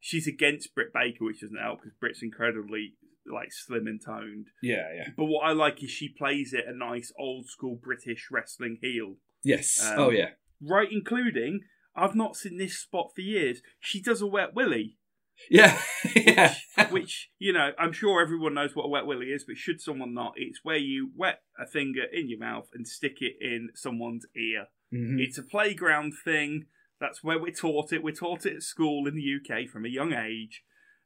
[0.00, 2.94] she's against Britt Baker, which doesn't help because Britt's incredibly
[3.32, 4.46] like slim and toned.
[4.62, 5.08] yeah, yeah.
[5.16, 9.16] But what I like is she plays it a nice old school British wrestling heel,
[9.44, 9.80] Yes.
[9.84, 10.30] Um, oh yeah.
[10.60, 10.88] right?
[10.90, 11.60] Including
[11.96, 13.62] I've not seen this spot for years.
[13.80, 14.96] She does a wet willy.
[15.50, 15.78] Yeah.
[16.14, 16.54] yeah.
[16.90, 20.14] which you know i'm sure everyone knows what a wet willy is but should someone
[20.14, 24.26] not it's where you wet a finger in your mouth and stick it in someone's
[24.36, 25.20] ear Mhm.
[25.20, 26.66] it's a playground thing
[27.00, 29.88] that's where we're taught it we're taught it at school in the uk from a
[29.88, 30.62] young age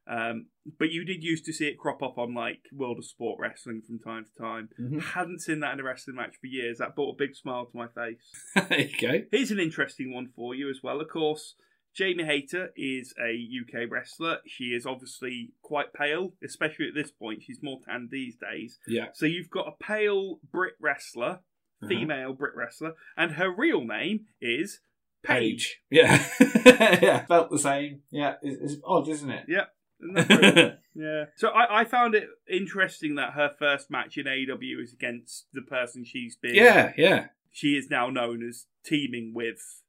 [0.07, 0.47] um,
[0.79, 3.81] but you did used to see it crop up on like world of sport wrestling
[3.85, 5.01] from time to time Mhm.
[5.01, 7.77] hadn't seen that in a wrestling match for years that brought a big smile to
[7.77, 8.31] my face
[8.69, 9.21] there you go.
[9.31, 10.99] Here's an interesting one for you as well.
[11.01, 11.55] Of course,
[11.95, 14.37] Jamie Hayter is a UK wrestler.
[14.47, 17.43] She is obviously quite pale, especially at this point.
[17.43, 18.79] She's more tan these days.
[18.87, 19.07] Yeah.
[19.13, 21.39] So you've got a pale Brit wrestler,
[21.81, 21.87] Uh-huh.
[21.89, 24.79] female Brit wrestler, and her real name is
[25.23, 25.81] Paige.
[25.89, 26.23] Yeah.
[26.65, 27.25] yeah.
[27.25, 28.01] Felt the same.
[28.09, 28.35] Yeah.
[28.41, 29.45] It's, it's odd, isn't it?
[29.47, 29.65] Yeah.
[30.95, 31.25] yeah.
[31.35, 35.61] So I, I found it interesting that her first match in AEW is against the
[35.61, 36.55] person she's been.
[36.55, 36.93] yeah.
[36.97, 37.25] Yeah.
[37.51, 39.80] She is now known as teaming with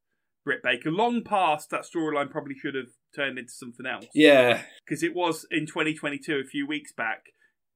[0.44, 0.90] Britt Baker.
[0.90, 4.06] Long past that storyline probably should have turned into something else.
[4.14, 4.62] Yeah.
[4.84, 7.24] because it was in 2022 a few weeks back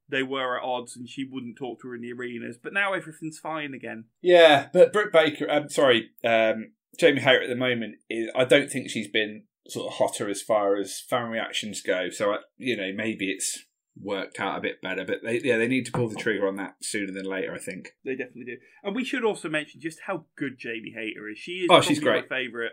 [0.09, 2.93] they were at odds and she wouldn't talk to her in the arenas but now
[2.93, 4.69] everything's fine again Yeah.
[4.73, 8.89] But Britt Baker, I'm sorry, um, Jamie Hayter at the moment is, I don't think
[8.89, 12.09] she's been sort of hotter as far as fan reactions go.
[12.11, 13.64] So, I, you know, maybe it's
[14.01, 16.57] worked out a bit better, but they, yeah, they need to pull the trigger on
[16.57, 17.94] that sooner than later, I think.
[18.05, 21.53] they definitely do and we should also mention just how good Jamie Hayter is she
[21.64, 22.28] is Oh, she's great.
[22.30, 22.72] my favourite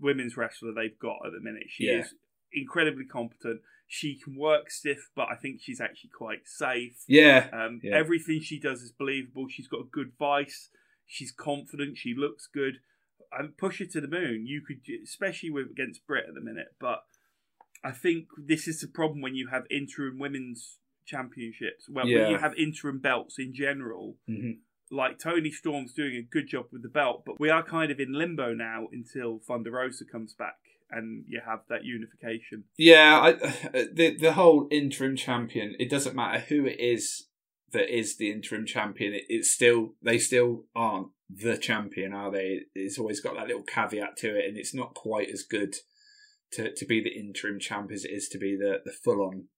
[0.00, 2.00] women's wrestler they've got at the minute she Yeah.
[2.00, 2.14] is
[2.52, 7.48] incredibly competent she can work stiff but I think she's actually quite safe Yeah.
[7.52, 7.94] um, Yeah.
[7.96, 10.70] everything she does is believable she's got a good voice
[11.06, 12.78] she's confident she looks good
[13.36, 14.46] and push her to the moon.
[14.46, 16.68] You could, especially with against Britt at the minute.
[16.78, 17.02] But
[17.84, 21.88] I think this is the problem when you have interim women's championships.
[21.88, 22.22] Well, Yeah.
[22.22, 24.18] when you have interim belts in general.
[24.28, 24.60] Mhm.
[24.90, 28.00] Like Toni Storm's doing a good job with the belt, but we are kind of
[28.00, 30.56] in limbo now until Thunder Rosa comes back
[30.90, 32.64] and you have that unification.
[32.78, 33.32] Yeah, I,
[33.92, 35.74] the the whole interim champion.
[35.78, 37.28] It doesn't matter who it is
[37.72, 39.12] that is the interim champion.
[39.14, 42.62] It, it's still they still aren't the champion, are they?
[42.74, 45.74] It's always got that little caveat to it, and it's not quite as good
[46.54, 49.48] to to be the interim champ as it is to be the the full on.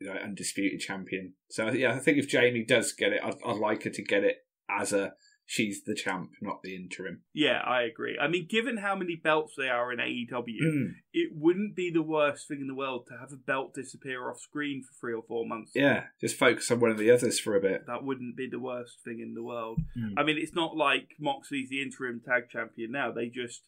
[0.00, 1.34] You know, undisputed champion.
[1.50, 4.22] So yeah, I think if Jamie does get it, I'd, I'd like her to get
[4.22, 4.36] it
[4.70, 7.22] as a she's the champ, not the interim.
[7.34, 8.16] Yeah, I agree.
[8.16, 10.90] I mean, given how many belts they are in AEW, Mm.
[11.12, 14.38] it wouldn't be the worst thing in the world to have a belt disappear off
[14.38, 15.72] screen for three or four months.
[15.74, 17.86] Yeah, just focus on one of the others for a bit.
[17.88, 19.80] That wouldn't be the worst thing in the world.
[19.98, 20.12] Mm.
[20.16, 23.10] I mean, it's not like Moxley's the interim tag champion now.
[23.10, 23.62] They just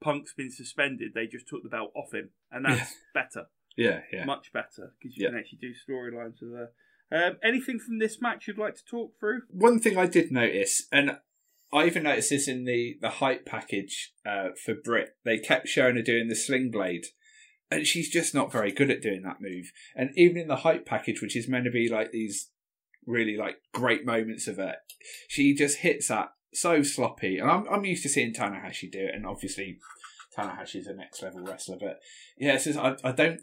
[0.00, 1.12] Punk's been suspended.
[1.14, 3.46] They just took the belt off him, and that's better,
[3.76, 4.24] Yeah, yeah.
[4.24, 5.30] much better, because you Yeah.
[5.30, 6.70] can actually do storylines with her.
[7.12, 9.42] Um, anything from this match you'd like to talk through?
[9.48, 11.18] one thing I did notice, and
[11.72, 15.96] I even noticed this in the the hype package uh, for Britt, they kept showing
[15.96, 17.06] her doing the sling blade,
[17.70, 19.70] and she's just not very good at doing that move.
[19.94, 22.50] And even in the hype package, which is meant to be like these
[23.06, 24.76] really like great moments of it.
[25.28, 29.14] She just hits that so sloppy, and I'm I'm used to seeing Tanahashi do it,
[29.14, 29.78] and obviously
[30.36, 32.00] Tanahashi's a next level wrestler, but
[32.38, 33.40] yeah, just, I I don't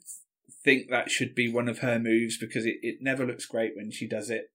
[0.64, 3.92] think that should be one of her moves because it, it never looks great when
[3.92, 4.52] she does it,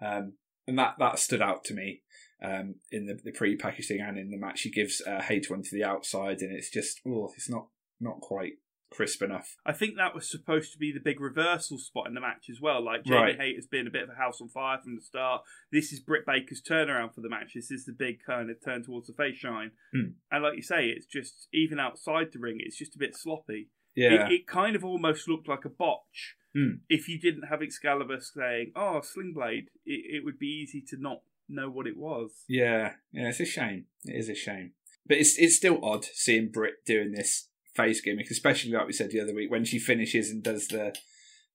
[0.00, 0.34] um,
[0.66, 2.02] and that that stood out to me.
[2.44, 5.68] Um, in the, the pre-packaged thing and in the match, she gives uh, one to
[5.70, 7.68] the outside, and it's just oh, it's not
[8.00, 8.54] not quite
[8.92, 9.56] crisp enough.
[9.66, 12.60] I think that was supposed to be the big reversal spot in the match as
[12.60, 12.84] well.
[12.84, 13.40] Like Jamie Right.
[13.40, 15.42] Hayter's been a bit of a house on fire from the start.
[15.70, 17.52] This is Britt Baker's turnaround for the match.
[17.54, 19.72] This is the big kind of turn towards the face shine.
[19.94, 20.12] Hmm.
[20.30, 23.68] And like you say, it's just even outside the ring, it's just a bit sloppy.
[23.94, 26.36] Yeah, It, it kind of almost looked like a botch.
[26.54, 26.76] Hmm.
[26.88, 30.96] If you didn't have Excalibur saying, "Oh, Sling Blade," it, it would be easy to
[31.00, 32.44] not know what it was.
[32.48, 33.86] Yeah, yeah, it's a shame.
[34.04, 34.72] It is a shame,
[35.06, 39.10] but it's it's still odd seeing Britt doing this face gimmick, especially like we said
[39.10, 40.94] the other week when she finishes and does the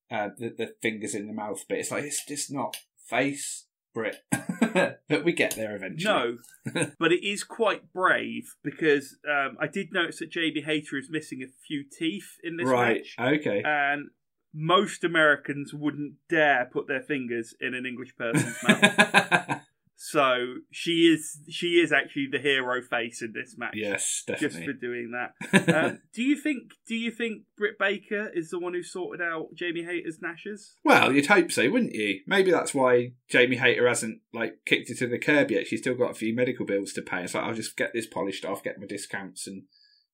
[0.10, 1.80] uh, the, the fingers in the mouth bit.
[1.80, 6.38] It's like it's just not face Britt, but we get there eventually.
[6.74, 11.10] No, but it is quite brave because um, I did notice that Jamie Hayter is
[11.10, 13.04] missing a few teeth in this right?
[13.18, 13.64] match, Okay.
[13.66, 14.10] and
[14.54, 19.57] most Americans wouldn't dare put their fingers in an English person's mouth.
[20.00, 23.74] So she is she is actually the hero face in this match.
[23.76, 25.34] yes, Just for doing that.
[25.88, 26.74] Um, do you think?
[26.88, 30.76] Do you think Britt Baker is the one who sorted out Jamie Hayter's Nashes?
[30.84, 32.22] Well, you'd hope so, wouldn't you?
[32.28, 35.68] Maybe that's why Jamie Hayter hasn't like kicked it to the curb yet.
[35.68, 37.24] She's still got a few medical bills to pay.
[37.24, 39.64] It's like I'll just get this polished off, get my discounts, and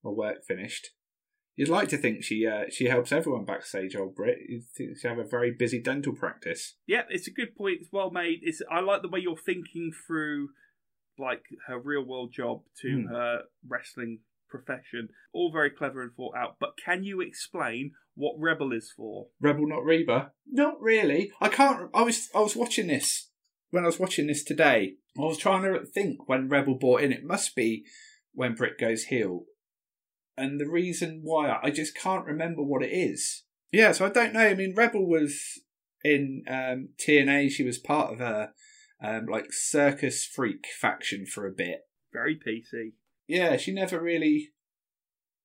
[0.04, 0.90] my work finished.
[1.56, 4.40] You'd like to think she uh, she helps everyone backstage, old Britt.
[4.48, 6.76] You'd think she have a very busy dental practice.
[6.88, 7.78] Yeah, it's a good point.
[7.82, 8.40] It's well made.
[8.42, 10.50] It's I like the way you're thinking through
[11.20, 13.06] like her real world job to Hmm.
[13.14, 15.10] her wrestling profession.
[15.32, 16.56] All very clever and thought out.
[16.60, 19.28] But can you explain what Rebel is for?
[19.40, 20.32] Rebel, not Reba.
[20.48, 21.32] Not really.
[21.40, 21.90] I can't.
[21.94, 23.30] I was I was watching this
[23.70, 24.96] when I was watching this today.
[25.18, 27.12] I was trying to think when Rebel bought in.
[27.12, 27.86] It must be
[28.34, 29.46] when Britt goes heel,
[30.38, 33.44] and the reason why I just can't remember what it is.
[33.72, 34.48] Yeah, so I don't know.
[34.48, 35.62] I mean, Rebel was
[36.04, 37.50] in um, TNA.
[37.52, 38.52] She was part of a
[39.04, 41.82] um, like circus freak faction for a bit.
[42.12, 42.92] Very PC.
[43.28, 44.52] Yeah, she never really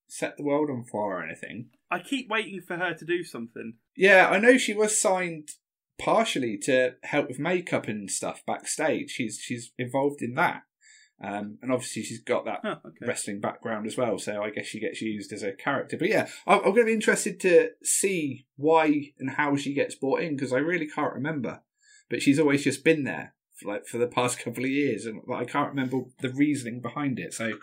[0.09, 1.71] set the world on fire or anything.
[1.91, 3.75] I keep waiting for her to do something.
[3.97, 5.51] Yeah, I know she was signed
[5.99, 9.11] partially to help with makeup and stuff backstage.
[9.11, 10.63] She's she's involved in that,
[11.21, 13.07] um, and obviously she's got that Huh, okay.
[13.07, 14.19] wrestling background as well.
[14.19, 15.97] So I guess she gets used as a character.
[15.97, 19.95] But yeah, I'm, I'm going to be interested to see why and how she gets
[19.97, 21.63] brought in because I really can't remember.
[22.09, 25.21] But she's always just been there, for, like for the past couple of years, and
[25.33, 27.35] I can't remember the reasoning behind it.
[27.35, 27.55] So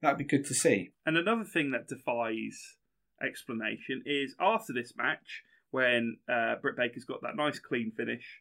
[0.00, 0.92] that'd be good to see.
[1.04, 2.76] And another thing that defies
[3.22, 8.40] explanation is after this match, when uh, Britt Baker's got that nice clean finish,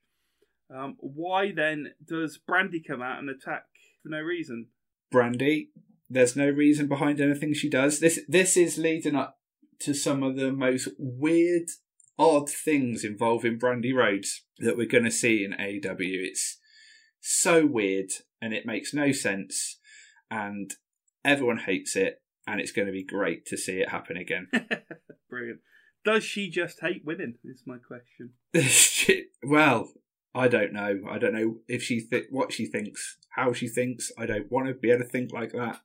[0.73, 3.65] um, why then does Brandy come out and attack
[4.03, 4.67] for no reason?
[5.11, 5.69] Brandy.
[6.09, 7.99] There's no reason behind anything she does.
[7.99, 9.39] This this is leading up
[9.79, 11.69] to some of the most weird,
[12.19, 16.25] odd things involving Brandy Rhodes that we're going to see in AEW.
[16.25, 16.59] It's
[17.19, 19.79] so weird and it makes no sense,
[20.29, 20.71] and
[21.23, 22.19] everyone hates it.
[22.45, 24.49] And it's going to be great to see it happen again.
[25.29, 25.61] Brilliant.
[26.03, 27.35] Does she just hate women?
[27.45, 28.33] Is my question.
[29.45, 29.91] Well,
[30.33, 31.01] I don't know.
[31.09, 34.11] I don't know if she th- what she thinks, how she thinks.
[34.17, 35.81] I don't want to be able to think like that.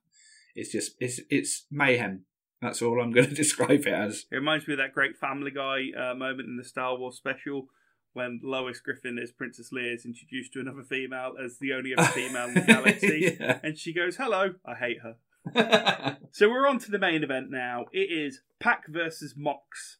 [0.55, 2.25] It's just it's it's mayhem.
[2.61, 4.25] That's all I'm going to describe it as.
[4.31, 7.67] It reminds me of that great Family Guy uh, moment in the Star Wars special
[8.13, 12.07] when Lois Griffin as Princess Leia is introduced to another female as the only other
[12.09, 13.37] female in the galaxy.
[13.39, 13.59] Yeah.
[13.63, 15.15] And she goes, Hello, I hate her.
[16.31, 17.85] So we're on to the main event now.
[17.91, 19.97] It is Pac versus Mox,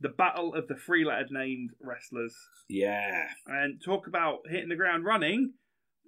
[0.00, 2.34] the battle of the three lettered named wrestlers.
[2.68, 3.28] yeah.
[3.46, 5.52] And talk about hitting the ground running.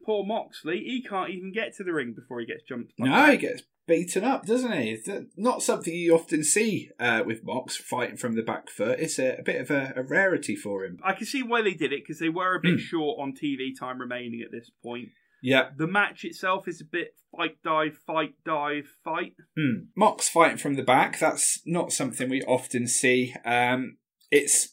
[0.04, 2.92] Poor Moxley, he can't even get to the ring before he gets jumped.
[2.98, 4.98] by No, he gets beaten up, doesn't he?
[5.36, 9.00] Not something you often see uh, with Mox fighting from the back foot.
[9.00, 10.98] It's a, a bit of a, a rarity for him.
[11.04, 12.76] I can see why they did it because they were a Hmm.
[12.76, 15.08] bit short on TV time remaining at this point.
[15.42, 15.70] Yeah.
[15.76, 19.34] The match itself is a bit fight, dive, fight, dive, fight.
[19.56, 19.86] Hmm.
[19.96, 23.34] Mox fighting from the back, that's not something we often see.
[23.44, 23.96] Um,
[24.30, 24.71] it's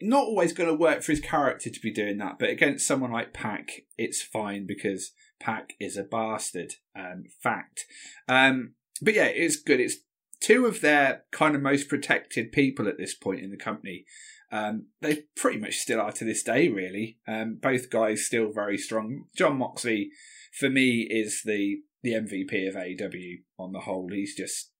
[0.00, 3.12] not always going to work for his character to be doing that, but against someone
[3.12, 6.74] like Pac, it's fine because Pac is a bastard.
[6.96, 7.84] Um, fact.
[8.28, 9.80] Um, but yeah, it's good.
[9.80, 9.96] It's
[10.40, 14.04] two of their kind of most protected people at this point in the company.
[14.50, 17.18] Um, they pretty much still are to this day, really.
[17.26, 19.24] Um, both guys still very strong.
[19.36, 20.10] Jon Moxley,
[20.52, 24.08] for me, is the the MVP of AEW on the whole.
[24.12, 24.70] He's just,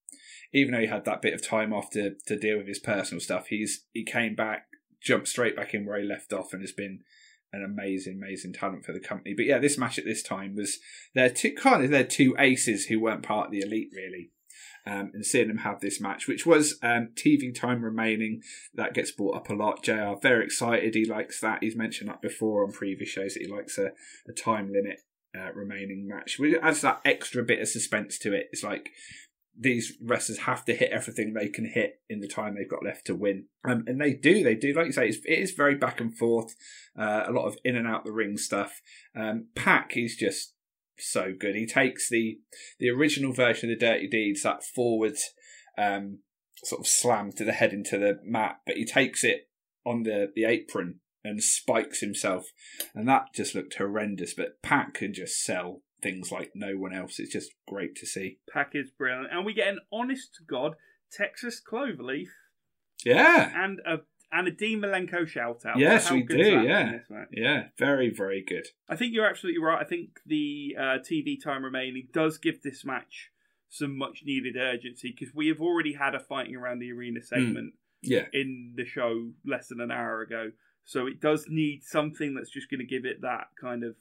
[0.53, 3.21] even though he had that bit of time off to, to deal with his personal
[3.21, 4.68] stuff, he's he came back,
[5.01, 7.01] jumped straight back in where he left off, and has been
[7.53, 9.35] an amazing, amazing talent for the company.
[9.35, 10.79] But yeah, this match at this time was
[11.15, 14.31] their two kind of their two aces who weren't part of the elite really.
[14.87, 18.41] Um, and seeing them have this match, which was um, TV time remaining,
[18.73, 19.83] that gets brought up a lot.
[19.83, 20.95] JR very excited.
[20.95, 21.59] He likes that.
[21.63, 23.91] He's mentioned that before on previous shows that he likes a,
[24.27, 25.01] a time limit
[25.37, 28.49] uh, remaining match, which adds that extra bit of suspense to it.
[28.51, 28.91] It's like
[29.61, 33.07] these wrestlers have to hit everything they can hit in the time they've got left
[33.07, 34.45] to win, um, and they do.
[34.45, 36.55] They do, like you say, it's, it is very back and forth.
[36.99, 38.81] Uh, a lot of in and out the ring stuff.
[39.17, 40.55] Um, Pac is just
[40.99, 41.57] so good.
[41.57, 42.39] He takes the
[42.79, 45.17] the original version of the Dirty Deeds, that forward
[45.77, 46.21] um,
[46.65, 49.49] sort of slam to the head into the mat, but he takes it
[49.85, 52.47] on the the apron and spikes himself,
[52.95, 54.35] and that just looked horrendous.
[54.35, 57.19] But Pac can just sell things like no one else.
[57.19, 58.39] It's just great to see.
[58.53, 60.75] Pac is brilliant, and we get an honest to god
[61.11, 62.29] Texas Cloverleaf
[63.05, 63.51] Yeah.
[63.65, 63.99] and a
[64.31, 65.79] and a Dean Malenko shout out.
[65.79, 66.93] Yes, How we do, yeah.
[66.93, 67.07] this?
[67.33, 68.67] Yeah, very, very good.
[68.87, 69.81] I think you're absolutely right.
[69.81, 73.31] I think the uh, TV time remaining does give this match
[73.71, 77.73] some much needed urgency because we have already had a fighting around the arena segment
[78.03, 80.53] Yeah, in the show less than an hour ago.
[80.85, 83.97] So it does need something that's just going to give it that kind of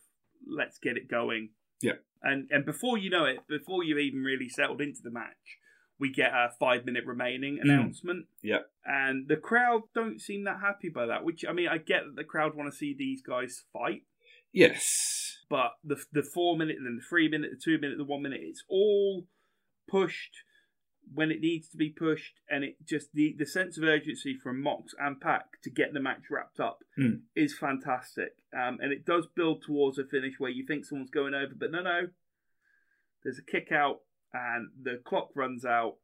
[0.46, 1.52] let's get it going.
[1.82, 1.94] Yeah.
[2.22, 5.60] And and before you know it, before you've even really settled into the match,
[6.00, 7.62] we get a five minute remaining mm.
[7.62, 8.26] announcement.
[8.42, 8.60] Yeah.
[8.86, 11.24] And the crowd don't seem that happy by that.
[11.24, 14.04] Which I mean, I get that the crowd want to see these guys fight,
[14.52, 18.24] yes, but the the four minute, then the three minute, the two minute, the one
[18.24, 19.28] minute, it's all
[19.88, 20.38] pushed
[21.14, 24.62] when it needs to be pushed, and it just the the sense of urgency from
[24.62, 27.22] Mox and Pac to get the match wrapped up Mm.
[27.36, 31.34] is fantastic, um, and it does build towards a finish where you think someone's going
[31.34, 32.08] over, but no, no,
[33.24, 34.00] there's a kick out,
[34.34, 35.96] and the clock runs out.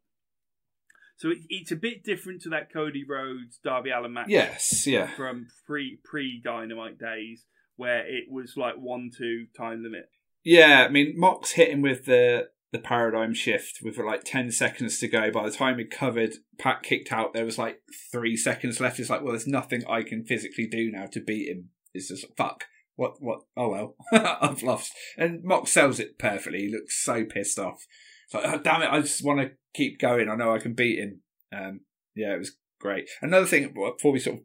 [1.18, 5.08] So it, it's a bit different to that Cody Rhodes Darby Allin match yes, yeah,
[5.16, 7.46] from pre pre Dynamite days
[7.76, 10.10] where it was like one two time limit.
[10.44, 10.86] yeah.
[10.88, 15.08] I mean, Mox hit him with the the paradigm shift with like ten seconds to
[15.08, 15.32] go.
[15.32, 17.34] By the time he covered, Pat kicked out.
[17.34, 17.80] There was like
[18.12, 19.00] three seconds left.
[19.00, 21.70] It's like, well, there's nothing I can physically do now to beat him.
[21.94, 22.66] It's just fuck.
[22.96, 23.18] What?
[23.20, 23.42] What?
[23.56, 24.92] Oh well, I've lost.
[25.18, 26.62] And Mox sells it perfectly.
[26.62, 27.86] He looks so pissed off.
[28.26, 28.92] It's like, oh, damn it!
[28.92, 30.28] I just want to keep going.
[30.28, 31.22] I know I can beat him.
[31.56, 31.82] Um,
[32.16, 33.08] yeah, it was great.
[33.22, 34.44] Another thing before we sort of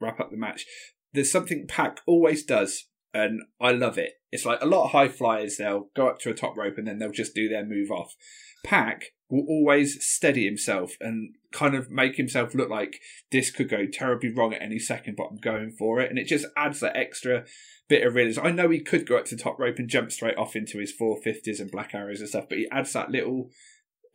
[0.00, 0.66] wrap up the match,
[1.14, 4.12] there's something Pac always does, and I love it.
[4.34, 5.58] It's like a lot of high flyers.
[5.58, 8.16] They'll go up to a top rope and then they'll just do their move off.
[8.64, 12.98] Pac will always steady himself and kind of make himself look like
[13.30, 16.26] this could go terribly wrong at any second, but I'm going for it, and it
[16.26, 17.44] just adds that extra
[17.88, 18.40] bit of realism.
[18.42, 20.78] I know he could go up to the top rope and jump straight off into
[20.78, 23.50] his 450s and black arrows and stuff, but he adds that little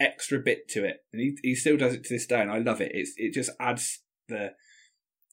[0.01, 2.57] extra bit to it, and he he still does it to this day, and I
[2.57, 2.91] love it.
[2.93, 4.51] It's it just adds the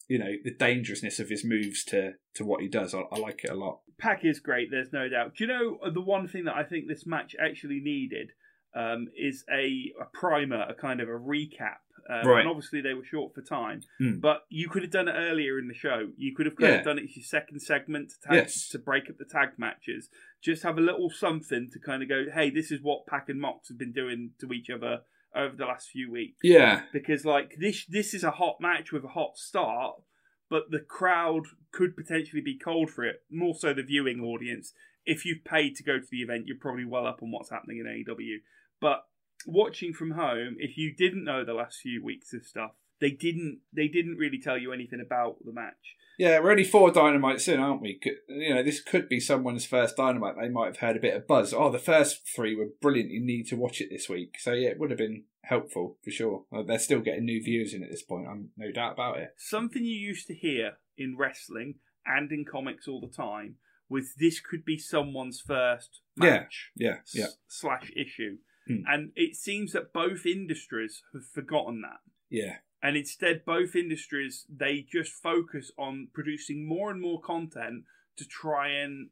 [0.08, 2.94] you know the dangerousness of his moves to to what he does.
[2.94, 3.80] I, I like it a lot.
[3.98, 5.34] Pac is great, there's no doubt.
[5.36, 8.32] Do you know uh, the one thing that I think this match actually needed
[8.74, 11.78] um, is a, a primer, a kind of a recap.
[12.10, 12.40] Um, Right.
[12.40, 14.18] And obviously they were short for time, Hmm.
[14.20, 16.10] but you could have done it earlier in the show.
[16.18, 16.82] You could have Yeah.
[16.82, 18.68] done it as your second segment to, tag, Yes.
[18.68, 20.10] to break up the tag matches.
[20.42, 23.40] Just have a little something to kind of go, hey, this is what Pac and
[23.40, 25.00] Mox have been doing to each other
[25.36, 26.38] over the last few weeks.
[26.42, 29.96] Yeah, because like this this is a hot match with a hot start
[30.48, 34.72] but the crowd could potentially be cold for it more so the viewing audience.
[35.04, 37.78] If you've paid to go to the event you're probably well up on what's happening
[37.78, 38.38] in AEW
[38.80, 39.04] but
[39.46, 43.60] watching from home if you didn't know the last few weeks of stuff they didn't
[43.72, 46.38] they didn't really tell you anything about the match yeah.
[46.40, 48.00] We're only four dynamites in, aren't we?
[48.28, 50.34] You know, this could be someone's first dynamite.
[50.40, 51.52] They might have heard a bit of buzz.
[51.54, 53.10] Oh, the first three were brilliant.
[53.10, 54.36] You need to watch it this week.
[54.40, 56.44] So yeah, it would have been helpful for sure.
[56.54, 58.26] Uh, They're still getting new viewers in at this point.
[58.28, 59.30] I'm no doubt about it.
[59.36, 63.56] something you used to hear in wrestling and in comics all the time
[63.88, 66.30] was this could be someone's first Yeah.
[66.30, 68.38] match Yeah, s- yeah, slash issue.
[68.66, 68.82] Hmm.
[68.88, 72.00] And it seems that both industries have forgotten that.
[72.28, 72.56] yeah,
[72.86, 77.82] And instead, both industries, they just focus on producing more and more content
[78.16, 79.08] to try and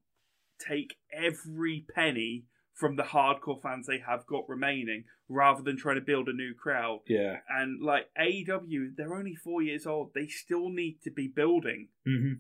[0.61, 6.01] take every penny from the hardcore fans they have got remaining rather than trying to
[6.01, 7.01] build a new crowd.
[7.09, 7.39] yeah.
[7.49, 10.13] And like AEW, they're only four years old.
[10.15, 11.89] They still need to be building.
[12.07, 12.35] Mm-hmm.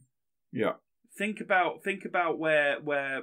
[0.53, 0.75] Yeah,
[1.17, 3.23] Think about think about where where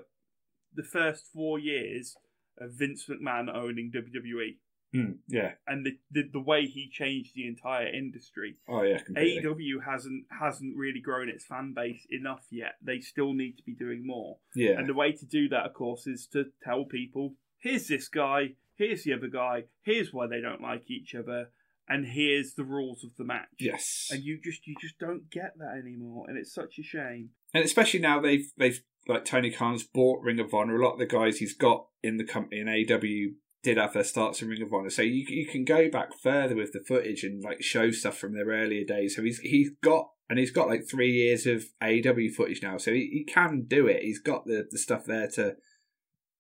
[0.73, 2.15] the first four years
[2.57, 4.57] of Vince McMahon owning WWE
[4.93, 5.51] mm, yeah.
[5.67, 8.57] and the, the the way he changed the entire industry.
[8.67, 9.43] Oh yeah, completely.
[9.43, 12.75] AEW hasn't hasn't really grown its fan base enough yet.
[12.81, 14.37] They still need to be doing more.
[14.55, 18.07] Yeah, And the way to do that, of course, is to tell people, here's this
[18.07, 21.49] guy, here's the other guy, here's why they don't like each other,
[21.87, 23.47] and here's the rules of the match.
[23.59, 24.09] Yes.
[24.11, 27.29] And you just you just don't get that anymore, and it's such a shame.
[27.53, 30.75] and especially now they've they've like Tony Khan's bought Ring of Honor.
[30.75, 33.33] A lot of the guys he's got in the company in AEW
[33.63, 36.55] did have their starts in Ring of Honor, so you you can go back further
[36.55, 39.15] with the footage and like show stuff from their earlier days.
[39.15, 42.91] So he's he's got and he's got like three years of AEW footage now, so
[42.91, 44.03] he, he can do it.
[44.03, 45.55] He's got the the stuff there to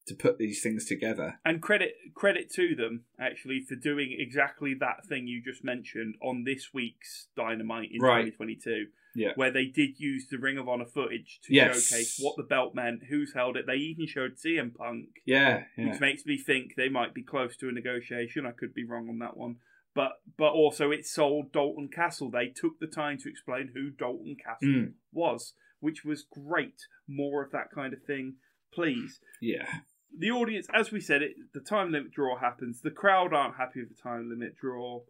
[0.07, 1.39] to put these things together.
[1.45, 6.43] And credit credit to them actually for doing exactly that thing you just mentioned on
[6.43, 8.25] this week's Dynamite in Right.
[8.25, 8.87] 2022.
[9.15, 9.31] Yeah.
[9.35, 11.87] Where they did use the Ring of Honor footage to Yes.
[11.87, 13.65] showcase what the belt meant, who's held it.
[13.67, 17.57] They even showed CM Punk, Yeah, yeah, which makes me think they might be close
[17.57, 18.45] to a negotiation.
[18.45, 19.57] I could be wrong on that one.
[19.93, 22.31] But but also it sold Dalton Castle.
[22.31, 24.93] They took the time to explain who Dalton Castle Mm.
[25.11, 26.87] was, which was great.
[27.07, 28.37] More of that kind of thing,
[28.73, 29.79] please yeah.
[30.17, 32.79] the audience, as we said, it the time limit draw happens.
[32.81, 35.01] The crowd aren't happy with the time limit draw.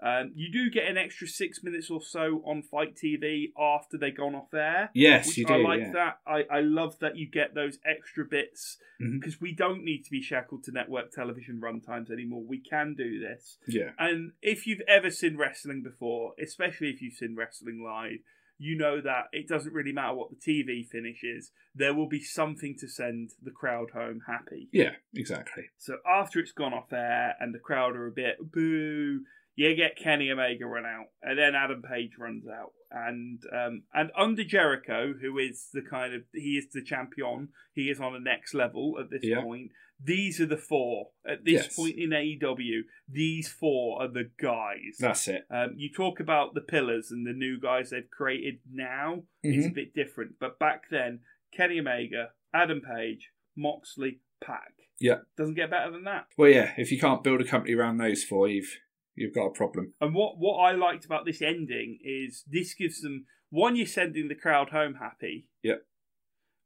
[0.00, 4.16] Um, you do get an extra six minutes or so on FITE TV after they've
[4.16, 4.90] gone off air.
[4.94, 5.54] Yes, you do.
[5.54, 5.92] I like yeah.
[5.92, 6.18] that.
[6.26, 10.20] I, I love that you get those extra bits because we don't need to be
[10.20, 12.42] shackled to network television runtimes anymore.
[12.42, 13.58] We can do this.
[13.66, 13.90] Yeah.
[13.98, 18.18] And if you've ever seen wrestling before, especially if you've seen wrestling live,
[18.58, 21.52] you know that it doesn't really matter what the TV finish is.
[21.74, 24.68] There will be something to send the crowd home happy.
[24.72, 25.64] Yeah, exactly.
[25.78, 29.20] So after it's gone off air and the crowd are a bit boo,
[29.66, 34.10] you get Kenny Omega run out, and then Adam Page runs out, and um, and
[34.16, 38.20] under Jericho, who is the kind of he is the champion, he is on the
[38.20, 39.42] next level at this Yeah.
[39.42, 39.72] point.
[40.00, 41.74] These are the four at this Yes.
[41.76, 42.82] point in AEW.
[43.08, 44.96] These four are the guys.
[45.00, 45.44] That's it.
[45.50, 49.24] Um, you talk about the pillars and the new guys they've created now.
[49.42, 51.20] It's a bit different, but back then,
[51.52, 54.72] Kenny Omega, Adam Page, Moxley, Pac.
[55.00, 55.18] Yeah.
[55.36, 56.26] doesn't get better than that.
[56.36, 56.74] Well, yeah.
[56.76, 58.78] If you can't build a company around those four, you've
[59.20, 59.94] you've got a problem.
[60.00, 64.28] And what what I liked about this ending is this gives them one, you're sending
[64.28, 65.46] the crowd home happy.
[65.62, 65.86] Yep.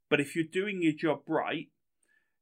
[0.09, 1.67] But if you're doing your job right,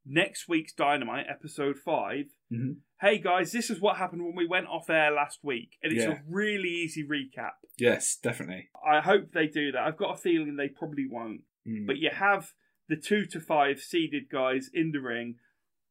[0.04, 2.78] next week's Dynamite episode 5 Mhm.
[3.00, 6.04] Hey guys, this is what happened when we went off air last week, and it's
[6.04, 6.20] Yeah.
[6.20, 7.52] a really easy recap.
[7.78, 8.70] Yes, definitely.
[8.84, 9.82] I hope they do that.
[9.82, 11.42] I've got a feeling they probably won't.
[11.66, 11.86] Mm.
[11.86, 12.52] But you have
[12.88, 15.38] the two to five seeded guys in the ring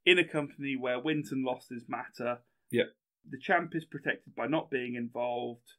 [0.06, 2.40] in a company where wins and losses matter.
[2.70, 2.96] Yep.
[3.30, 5.74] The champ is protected by not being involved.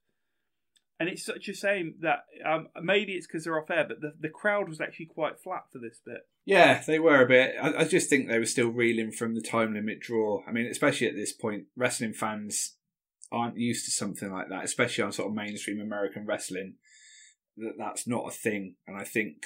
[1.00, 4.12] And it's such a shame that um, maybe it's because they're off air, but the,
[4.20, 6.20] the crowd was actually quite flat for this bit.
[6.44, 7.54] Yeah, they were a bit.
[7.60, 10.42] I, I just think they were still reeling from the time limit draw.
[10.46, 12.76] I mean, especially at this point, wrestling fans
[13.32, 16.74] aren't used to something like that, especially on sort of mainstream American wrestling.
[17.56, 19.44] That that's not a thing, and I think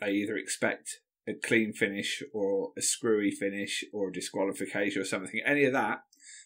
[0.00, 5.40] they either expect a clean finish or a screwy finish or a disqualification or something.
[5.44, 6.02] Any of that,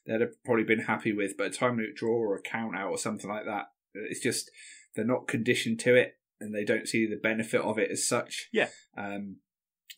[0.07, 1.37] they'd have probably been happy with.
[1.37, 4.51] But a time loop draw or a count out or something like that, it's just
[4.95, 8.49] they're not conditioned to it, and they don't see the benefit of it as such.
[8.53, 8.69] Yeah.
[8.97, 9.37] Um,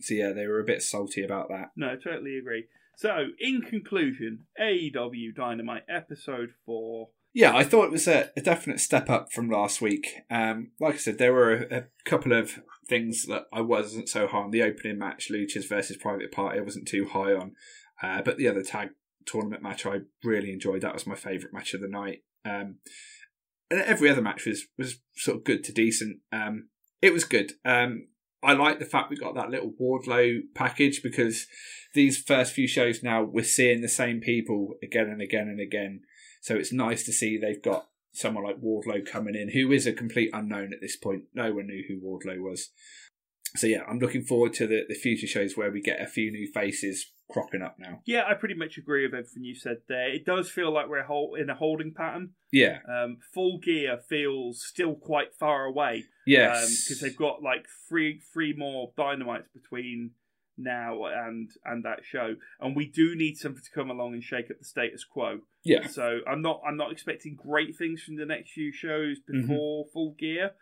[0.00, 1.70] so yeah, they were a bit salty about that.
[1.76, 2.66] No, I totally agree.
[2.96, 7.08] So, in conclusion, AEW Dynamite episode 4.
[7.32, 10.20] Yeah, I thought it was a, a definite step up from last week.
[10.30, 14.28] Um, like I said, there were a, a couple of things that I wasn't so
[14.28, 14.52] high on.
[14.52, 17.52] The opening match, Luchas versus Private Party, I wasn't too high on.
[18.00, 18.90] Uh, but the other tag
[19.26, 20.82] tournament match, I really enjoyed.
[20.82, 22.22] That was my favourite match of the night.
[22.44, 22.76] Um,
[23.70, 26.18] and every other match was was sort of good to decent.
[26.32, 26.68] Um,
[27.02, 27.52] it was good.
[27.64, 28.08] Um,
[28.42, 31.46] I like the fact we got that little Wardlow package because
[31.94, 36.02] these first few shows now we're seeing the same people again and again and again.
[36.42, 39.92] So it's nice to see they've got someone like Wardlow coming in, who is a
[39.92, 41.24] complete unknown at this point.
[41.34, 42.70] No one knew who Wardlow was.
[43.56, 46.30] So yeah, I'm looking forward to the, the future shows where we get a few
[46.30, 48.00] new faces cropping up now.
[48.04, 50.12] Yeah, I pretty much agree with everything you said there.
[50.12, 51.00] It does feel like we're
[51.38, 52.30] in a holding pattern.
[52.52, 52.78] Yeah.
[52.88, 56.84] Um, full gear feels still quite far away Yes.
[56.84, 60.12] because they've got like three three more dynamites between
[60.56, 64.50] now and and that show, and we do need something to come along and shake
[64.52, 65.40] up the status quo.
[65.64, 65.88] yeah.
[65.88, 69.40] So I'm not I'm not expecting great things from the next few shows Mm-hmm.
[69.48, 70.52] before full gear,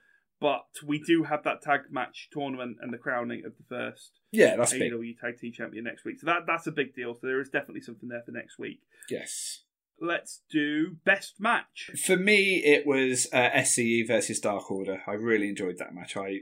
[0.42, 4.56] but we do have that tag match tournament and the crowning of the first Yeah,
[4.56, 4.92] that's big.
[4.92, 6.18] AEW Tag Team Champion next week.
[6.18, 7.14] So that that's a big deal.
[7.14, 8.80] So there is definitely something there for next week.
[9.08, 9.60] Yes.
[10.00, 11.92] Let's do best match.
[12.04, 15.00] For me, it was uh, SCU versus Dark Order.
[15.06, 16.16] I really enjoyed that match.
[16.16, 16.40] I,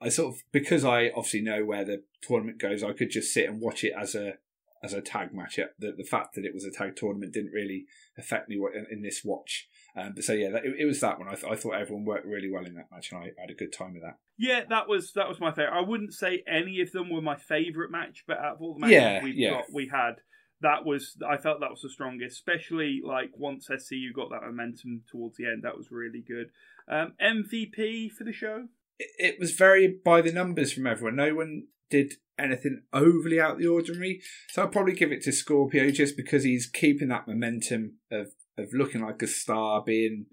[0.00, 2.82] I sort of because I obviously know where the tournament goes.
[2.82, 4.38] I could just sit and watch it as a
[4.82, 5.60] as a tag match.
[5.78, 7.84] The the fact that it was a tag tournament didn't really
[8.16, 8.58] affect me
[8.90, 9.68] in this watch.
[9.98, 11.28] Um, but so yeah, that, it, it was that one.
[11.28, 13.50] I, th- I thought everyone worked really well in that match, and I, I had
[13.50, 14.18] a good time with that.
[14.36, 15.76] Yeah, that was that was my favorite.
[15.76, 18.80] I wouldn't say any of them were my favorite match, but out of all the
[18.80, 19.50] matches Yeah, we've yeah.
[19.50, 20.14] got, we had
[20.60, 25.02] that was I felt that was the strongest, especially like once SCU got that momentum
[25.10, 25.62] towards the end.
[25.62, 26.50] That was really good.
[26.90, 28.66] Um, MVP for the show.
[28.98, 31.16] It, it was very by the numbers from everyone.
[31.16, 34.20] No one did anything overly out of the ordinary.
[34.50, 38.28] So I'll probably give it to Scorpio just because he's keeping that momentum of
[38.58, 40.26] of looking like a star, being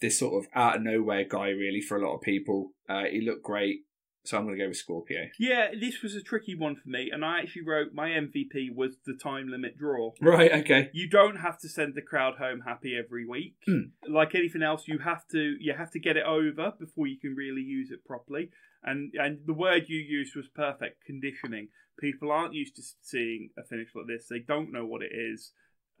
[0.00, 2.72] this sort of out of nowhere guy really for a lot of people.
[2.88, 3.80] Uh, he looked great.
[4.24, 5.28] So I'm going to go with Scorpio.
[5.38, 8.96] Yeah, this was a tricky one for me, and I actually wrote my MVP was
[9.06, 10.12] the time limit draw.
[10.20, 10.52] Right.
[10.52, 10.90] Okay.
[10.92, 13.54] You don't have to send the crowd home happy every week.
[13.66, 13.92] Hmm.
[14.06, 17.34] Like anything else, you have to you have to get it over before you can
[17.34, 18.50] really use it properly.
[18.84, 21.68] And and the word you used was perfect conditioning.
[21.98, 24.26] People aren't used to seeing a finish like this.
[24.28, 25.52] They don't know what it is.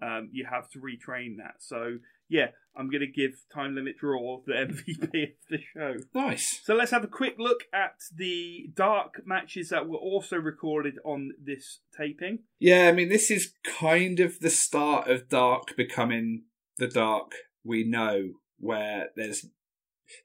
[0.02, 1.56] Um, you have to retrain that.
[1.58, 1.98] So
[2.30, 2.46] yeah,
[2.76, 5.94] I'm going to give Time Limit Draw the MVP of the show.
[6.14, 6.60] Nice.
[6.64, 11.32] So let's have a quick look at the dark matches that were also recorded on
[11.42, 12.40] this taping.
[12.58, 16.44] Yeah, I mean, this is kind of the start of Dark becoming
[16.78, 17.32] the Dark
[17.64, 19.46] we know, where there's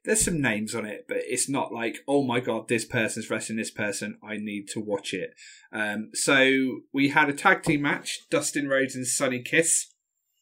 [0.04, 3.58] there's some names on it, but it's not like, oh my god, this person's wrestling
[3.58, 4.18] this person.
[4.22, 5.34] I need to watch it.
[5.72, 9.92] Um, so we had a tag team match: Dustin Rhodes and Sonny Kiss.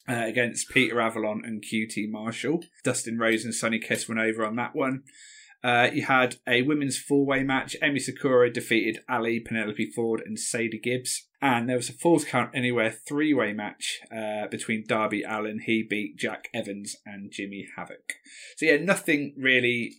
[0.07, 2.63] Uh, against Peter Avalon and QT Marshall.
[2.83, 5.03] Dustin Rhodes and Sonny Kiss went over on that one.
[5.65, 7.75] Uh, you had a women's four way match.
[7.83, 11.27] Emi Sakura defeated Allie, Penelope Ford, and Sadie Gibbs.
[11.41, 15.61] And there was a Falls Count Anywhere three way match uh, between Darby Allin.
[15.65, 18.13] He beat Jack Evans and Jimmy Havoc.
[18.59, 19.95] So, yeah, nothing really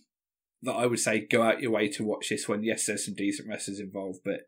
[0.62, 2.62] that I would say go out your way to watch this one.
[2.62, 4.42] Yes, there's some decent wrestlers involved, but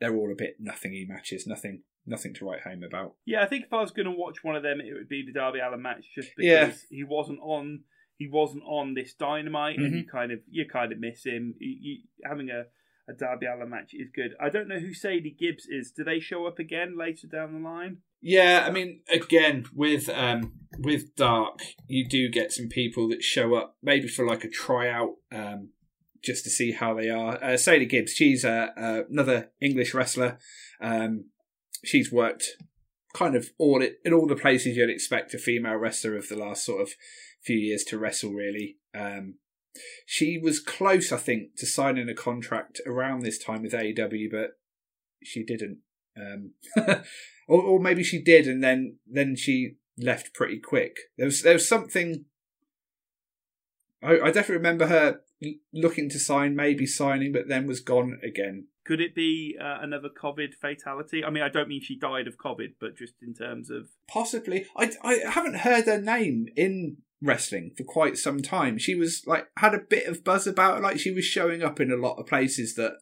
[0.00, 1.44] they're all a bit nothingy matches.
[1.46, 3.14] Nothing nothing to write home about.
[3.24, 5.24] Yeah, I think if I was going to watch one of them, it would be
[5.26, 6.72] the Darby Allin match, just because Yeah.
[6.90, 7.80] he wasn't on.
[8.22, 11.54] He wasn't on this Dynamite, and you kind of you kind of miss him.
[11.58, 12.66] You, you, having a,
[13.10, 14.36] a Darby Allin match is good.
[14.40, 15.90] I don't know who Sadie Gibbs is.
[15.90, 17.98] Do they show up again later down the line?
[18.20, 21.58] Yeah, I mean, again with um with Dark,
[21.88, 25.70] you do get some people that show up maybe for like a tryout, um,
[26.22, 27.42] just to see how they are.
[27.42, 30.38] Uh, Sadie Gibbs, she's uh, uh, another English wrestler.
[30.80, 31.24] Um,
[31.84, 32.44] she's worked
[33.12, 36.36] kind of all it, in all the places you'd expect a female wrestler of the
[36.36, 36.92] last sort of
[37.42, 38.32] few years to wrestle.
[38.32, 39.34] Really, um,
[40.06, 44.58] she was close, I think, to signing a contract around this time with AEW, but
[45.22, 45.78] she didn't.
[46.16, 46.52] Um,
[47.48, 50.96] or, or maybe she did, and then then she left pretty quick.
[51.16, 52.26] There was there was something.
[54.02, 55.20] I, I definitely remember her
[55.72, 58.66] looking to sign, maybe signing, but then was gone again.
[58.84, 61.24] Could it be uh, another COVID fatality?
[61.24, 64.66] I mean, I don't mean she died of COVID, but just in terms of Possibly,
[64.76, 68.78] I I haven't heard her name in wrestling for quite some time.
[68.78, 71.80] She was like had a bit of buzz about her, like she was showing up
[71.80, 72.98] in a lot of places that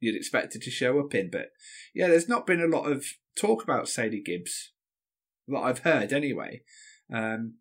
[0.00, 1.52] you'd expect her to show up in, but
[1.94, 4.72] yeah, there's not been a lot of talk about Sadie Gibbs
[5.48, 6.62] that I've heard anyway.
[7.12, 7.54] Um,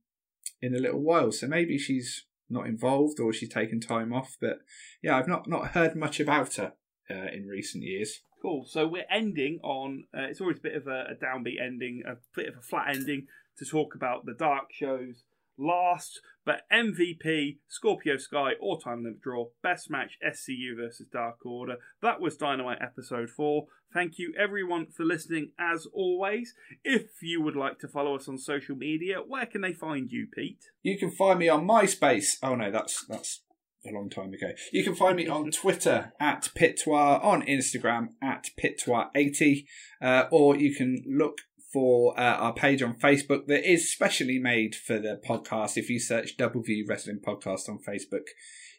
[0.62, 4.38] in a little while, so maybe she's not involved or she's taken time off.
[4.40, 4.60] But
[5.02, 6.74] yeah, I've not not heard much about her
[7.10, 8.22] uh, in recent years.
[8.42, 8.66] Cool.
[8.68, 10.06] So we're ending on.
[10.16, 12.90] Uh, it's always a bit of a, a downbeat ending, a bit of a flat
[12.90, 13.28] ending
[13.58, 15.24] to talk about the dark shows
[15.62, 16.20] last.
[16.44, 21.76] But MVP, Scorpio Sky, or Time Limit Draw, best match SCU versus Dark Order.
[22.02, 23.68] That was Dynamite Episode 4.
[23.94, 26.54] Thank you everyone for listening as always.
[26.84, 30.28] If you would like to follow us on social media, where can they find you,
[30.34, 30.64] Pete?
[30.82, 32.38] You can find me on MySpace.
[32.42, 33.42] Oh no, that's that's
[33.86, 34.52] a long time ago.
[34.72, 39.66] You can find me on Twitter at Pitois, on Instagram at Pitois80,
[40.02, 41.40] uh, or you can look
[41.72, 45.78] for uh, our page on Facebook that is specially made for the podcast.
[45.78, 48.28] If you search Double View Wrestling Podcast on Facebook,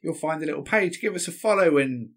[0.02, 1.00] you'll find a little page.
[1.00, 2.10] Give us a follow and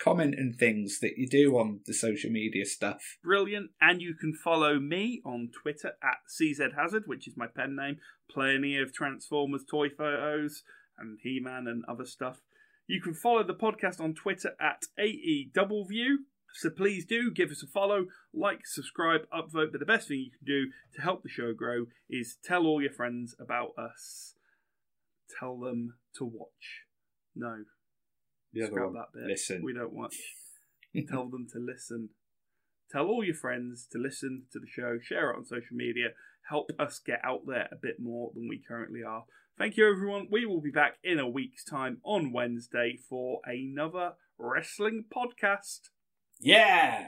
[0.00, 3.18] comment and things that you do on the social media stuff.
[3.22, 3.70] Brilliant.
[3.80, 7.96] And you can follow me on Twitter at CZ Hazard, which is my pen name.
[8.30, 10.62] Plenty of Transformers toy photos
[10.98, 12.40] and He Man and other stuff.
[12.86, 16.16] You can follow the podcast on Twitter at AEWview.
[16.54, 19.72] So please do give us a follow, like, subscribe, upvote.
[19.72, 22.80] But the best thing you can do to help the show grow is tell all
[22.82, 24.34] your friends about us.
[25.38, 26.82] Tell them to watch.
[27.34, 27.64] No,
[28.52, 29.24] The scrap that bit.
[29.26, 29.62] listen.
[29.64, 30.14] We don't want.
[31.08, 32.10] Tell them to listen.
[32.90, 34.98] Tell all your friends to listen to the show.
[35.02, 36.08] Share it on social media.
[36.50, 39.24] Help us get out there a bit more than we currently are.
[39.56, 40.28] Thank you, everyone.
[40.30, 45.88] We will be back in a week's time on Wednesday for another wrestling podcast.
[46.44, 47.06] Yeah!